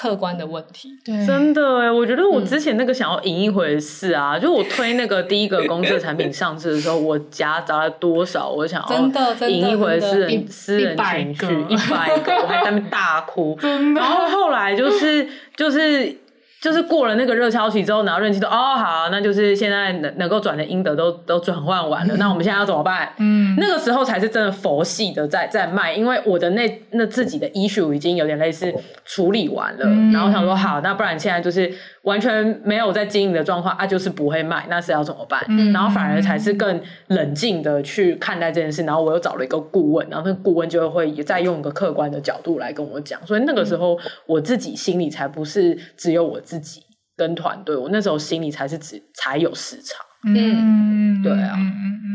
[0.00, 8.96] 客观的问题，对，真的哎，我觉得我之前那个想要赢一回事啊，嗯、就我推那个第一个公司的产品上市的时候，我夹杂了多少，我想要
[9.48, 13.58] 赢一回私人私人情绪一百个，我还在那边大哭，
[13.96, 15.26] 然后后来就是
[15.56, 16.16] 就是。
[16.60, 23.12] 就是过了那个热销期之后，然后人气都哦好，那就是现在能能够转的阴德都都转换完了，嗯、那我们现在要怎么办？
[23.18, 31.72] 嗯，那个时候才是真的佛系的在在卖，因为我的那那自己的 issue 已经有点类似处理完了，嗯、然后想说好，那不然现在就是。
[32.08, 35.44] 完全没有在经营的状况啊，就是不会卖，那是要怎么办？
[35.48, 38.82] 嗯、然后反而才是更冷静的去看待这件事。
[38.84, 43.24] 然后我又找了一个顾问，然后那个顾问就会再用一个客观的角度来跟我讲。
[43.26, 46.80] 所以那个时候我自己心里才不是只有我自己
[47.14, 49.98] 跟团队，我那时候心里才是只才有市场。
[50.26, 51.54] 嗯，对啊，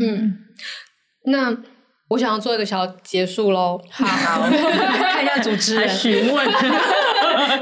[0.02, 0.34] 嗯，
[1.26, 1.56] 那
[2.10, 3.80] 我想要做一个小结束喽。
[3.92, 6.48] 好，好 看一下主持人询问。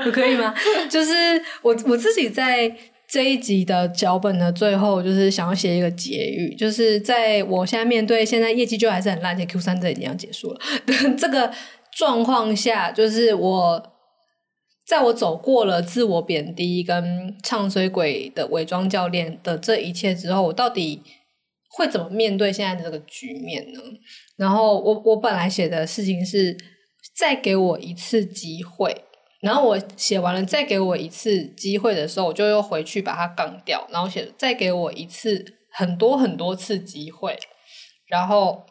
[0.03, 0.53] 不 可以吗？
[0.89, 1.13] 就是
[1.61, 2.73] 我我自己在
[3.07, 10.59] 这一集的脚本的最后，就是想要写一个结语，就是在我现在面对现在业绩就还是很烂，且 Q 三这已经要结束了
[11.17, 11.51] 这个
[11.97, 13.91] 状况下，就是我
[14.87, 21.01] 在我走过了自我贬低跟唱衰鬼的伪装教练的这一切之后，我到底
[21.69, 23.79] 会怎么面对现在的这个局面呢？
[24.37, 26.55] 然后我我本来写的事情是
[27.15, 29.03] 再给我一次机会。
[29.41, 33.87] 然后我写完了，再给我一次机会的时候，我就又回去把它杠掉。
[33.89, 37.35] 然后写再给我一次很多很多次机会，
[38.07, 38.63] 然后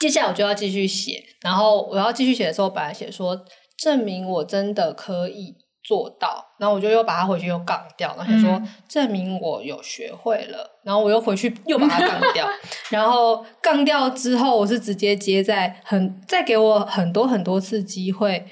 [0.00, 1.22] 接下来我就要继续写。
[1.40, 3.44] 然后我要继续写的时候，我本来写说
[3.78, 6.46] 证明我真的可以做到。
[6.58, 10.80] 然后我就又把它回去又杠掉，然后写说、嗯、证明我有学会了。
[10.84, 12.48] 然后我又回去又把它杠掉。
[12.90, 18.44] 然后杠掉之后，我是直接接在很再给我很多很多次机会。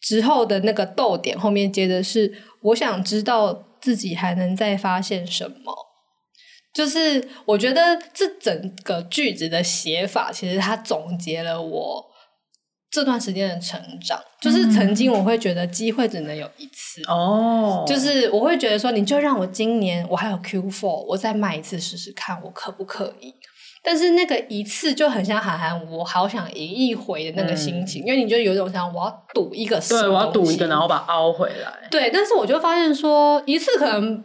[0.00, 2.32] 之后的那个逗点后面接的是，
[2.62, 5.74] 我想知道自己还能再发现什么。
[6.72, 12.06] 就是我觉得这整个句子的写法，其实它总结了我
[12.90, 14.22] 这段时间的成长。
[14.40, 23.34] 就是曾经我会觉得机会只能有一次哦，就是我会觉得说，你就让我今年我还有 Q Four，我再卖一次试试看，我可不可以？
[23.82, 31.88] 但是那个一次就很像韩寒，我好想赢一回的那个心情，嗯、因为你就有一种想我要赌一个，对，我要赌一个，然后把它凹回来。
[31.90, 34.22] 对，但是我就发现说一次可能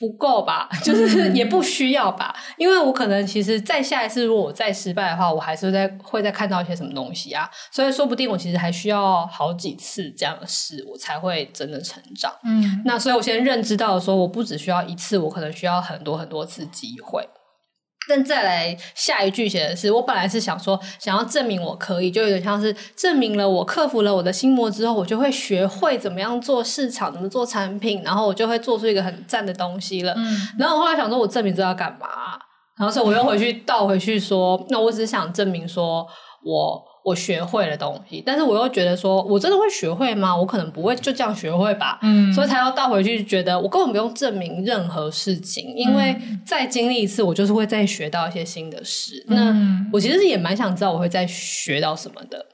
[0.00, 12.32] 不够吧，就是也不需要吧，嗯、因为我可能其实再下一次如果我再失败的话，我还是在会再看到一些什么东西啊，所以说不定我其实还需要好几次这样的事，我才会真的成长。
[12.44, 17.28] 嗯，那所以我先认知到说，我不只需要一次，我可能需要很多很多次机会。
[18.08, 30.14] 但再来下一句写的是，我本来是想说，想要证明我可以，就有点像是证明了我克服了我的心魔之后，我就会学会怎么样做市场，怎么做产品，然后我就会做出一个很赞的东西了。
[30.16, 32.08] 嗯，然后我后来想说，我证明这要干嘛？
[32.78, 36.06] 然后所以我又回去倒回去说，那我只是想证明说
[36.44, 36.87] 我。
[37.08, 40.36] 我学会了东西，但是我又觉得说，我真的会学会吗？
[40.36, 41.98] 我可能不会就这样学会吧。
[42.02, 49.24] 嗯，所以才要倒回去，觉得我根本不用证明任何事情，因为再经历一次，我就是会再学到一些新的事。
[49.28, 52.44] 嗯，那我其实也蛮想知道我会再学到什么的。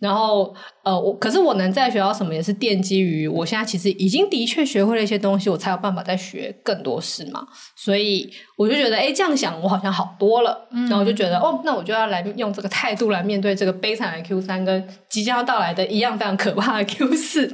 [0.00, 7.44] 然后，呃，我可是我能在学到什么，也是奠基于我现在其实已经的确学会了一些东西，我才有办法再学更多事嘛。
[7.76, 10.68] 所以我就觉得，哎，这样想我好像好多了。
[10.70, 17.46] 嗯，然后我就觉得，哦，那我就要来用这个态度来面对这个悲惨的 Q 三跟即将要到来的一样非常可怕的 Q 四。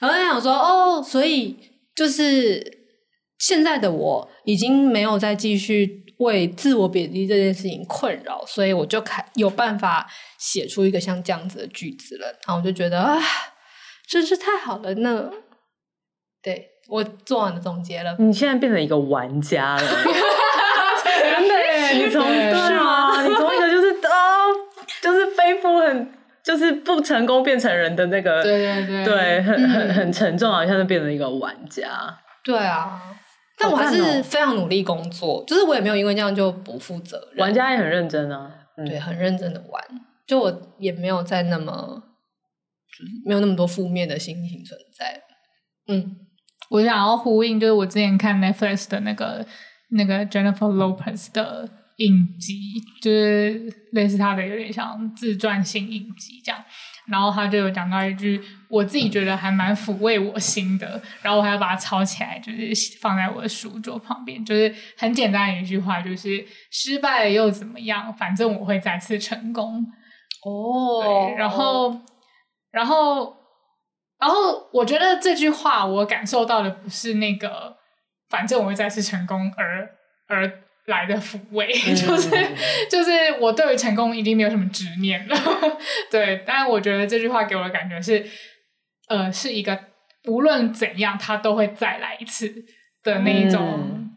[0.00, 1.56] 然后就想说，哦，所以
[1.94, 2.62] 就是
[3.38, 6.05] 现在的我已经没有再继续。
[6.18, 10.06] 为自我贬低这件事情困扰，所以我就开有办法
[10.38, 12.26] 写出一个像这样子的句子了。
[12.46, 13.20] 然后我就觉得啊，
[14.08, 15.30] 真是太好了呢。
[16.42, 18.16] 对，我做完了总结了。
[18.18, 21.90] 你现在变成一个玩家了， 真的耶！
[21.92, 23.22] 你从是吗？
[23.22, 24.54] 你从一个就是啊、哦，
[25.02, 26.12] 就是背负很
[26.42, 32.16] 就是不成功变成人的那个，对对对，对，很很很沉重啊，现在变成一个玩家。
[32.42, 33.02] 对啊。
[33.58, 37.38] 但我还是非常努力工作，就是我也没有因为这样就不负责任。
[37.38, 39.82] 玩家也很认真啊，嗯、对，很认真的玩。
[40.26, 42.02] 就我也没有在那么，
[42.90, 45.22] 就是没有那么多负面的心情存在。
[45.88, 46.16] 嗯，
[46.68, 49.46] 我想要呼应，就是我之前看 Netflix 的那个
[49.90, 56.62] 那个 Jennifer Lopez 的影集，就是类似他的有点像自传性影集这样。
[57.08, 61.00] 然后他就有讲到一句，我自己觉得还蛮抚慰我心的。
[61.22, 64.44] 然后我还要把它抄起来，就是放在我的书桌旁边。
[64.44, 68.12] 就是很简单的一句话，就是失败了又怎么样？
[68.12, 69.86] 反正我会再次成功。
[70.44, 72.00] 哦，然后，
[72.70, 73.36] 然后，
[74.18, 77.76] 然后，我觉得这句话我感受到的不是那个，
[78.28, 79.90] 反正我会再次成功而，
[80.28, 80.65] 而而。
[80.86, 82.30] 来的抚慰，就是
[82.90, 83.10] 就是
[83.40, 85.36] 我对于成功已经没有什么执念了，
[86.10, 86.44] 对。
[86.46, 88.24] 但我觉得这句话给我的感觉是，
[89.08, 89.78] 呃，是一个
[90.28, 92.64] 无论怎样他都会再来一次
[93.02, 94.10] 的那一种、嗯、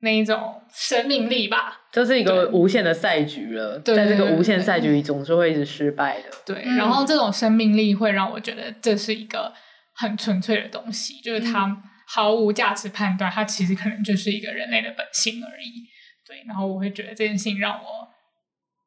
[0.00, 1.82] 那一种生命力吧。
[1.92, 6.30] 这是一个无限的赛局了，对在这个无限赛局里总是会一直失败的。
[6.46, 9.52] 对，然后这种生命力会让我觉得这是一个
[9.96, 11.76] 很纯粹的东西，就是它
[12.06, 15.89] 毫无价值判断，它其实可能就是一个人类的本性而已。
[16.30, 18.08] 对，然后我会觉得这件事情让我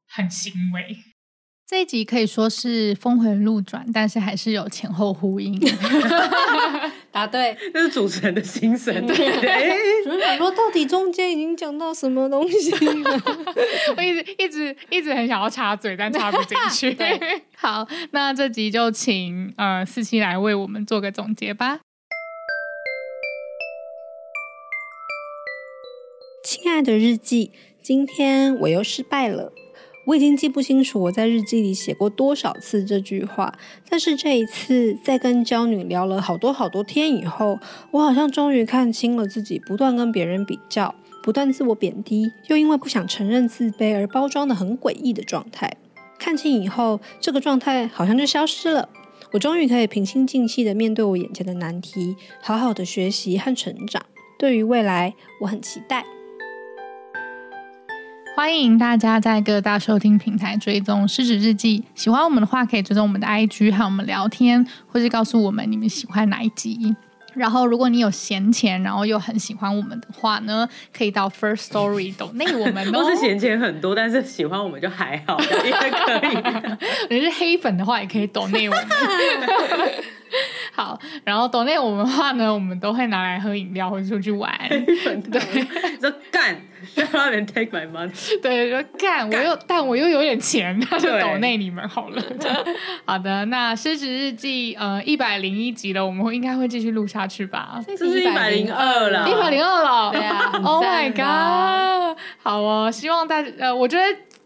[0.08, 0.96] 很欣慰。
[1.68, 5.60] 这一集可以说是峰回路转，但是还是有前后呼应。
[7.12, 9.06] 答对，这是主持人的心声。
[9.06, 9.16] 对，
[10.06, 13.22] 主持人说到底中间已经讲到什么东西了？
[13.98, 16.94] 我一直一直一直很想要插嘴，但插不进去。
[16.94, 17.20] 对，
[17.58, 21.82] 好，那这集就请呃四七来为我们做个总结吧。
[26.74, 27.52] 爱的日记，
[27.84, 29.54] 今天我又失败了。
[30.08, 33.54] 我已经记不清楚我在日记里写过多少次这句话，
[33.88, 37.60] 但是这一次在跟娇女聊了好多好多天以后，
[37.92, 45.72] 我好像终于看清了自己不断跟别人比较、不断自我贬低，又因为不想承认自卑而包装得很诡异的状态。
[46.18, 48.90] 看清以后，这个状态好像就消失了。
[49.32, 54.04] 我终于可以平心静气地面对我眼前的难题，好好的学习和成长。
[54.40, 56.04] 对于未来，我很期待。
[58.36, 61.80] 欢迎大家在各大收听平台追踪《失职日记》。
[61.94, 66.96] 喜欢我们的话，可以追踪我们的 IG 和我们聊天，或是告诉我们你们喜欢哪一集。
[67.36, 72.90] 然后，如果你有闲钱，然后又很喜欢我们的话呢，可以到 First Story donate 我们。
[72.92, 76.38] 都是闲钱很多，但是喜欢我们就还好，也可以。
[77.16, 79.94] 你是黑粉的话，也可以 donate 我们。
[80.74, 84.52] 好，然后 donate 我们的话呢，我们都会拿来喝饮料或者出去玩。
[84.70, 86.60] 对，说干。
[87.14, 92.22] 让人 take my money，对，说干，我又但我又有点钱，那就抖内你们好了。
[93.06, 97.82] 好的，那失职日记呃一百零一集了，我们会应该会继续录下去吧？
[97.88, 100.12] 这是一百零二了，一百零二了。
[100.12, 102.18] 对啊，Oh my god！
[102.42, 104.04] 好哦，希望大家呃，我觉得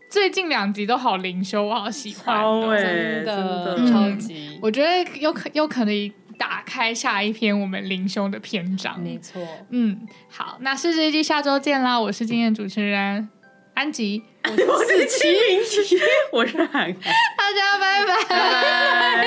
[0.10, 4.60] 最近两集都好灵修，我好喜欢，超欸、真的，真的超级。
[4.62, 6.12] 我觉得有可有可能。
[6.40, 9.02] 打开下一篇我们灵修的篇章。
[9.02, 9.42] 没错，
[9.72, 10.00] 嗯，
[10.30, 12.00] 好，那四十一集下周见啦！
[12.00, 13.28] 我是今天的主持人
[13.74, 15.98] 安吉， 我是四七，
[16.32, 16.94] 我是涵涵，
[17.36, 18.24] 大家拜拜。
[18.30, 19.26] 拜拜。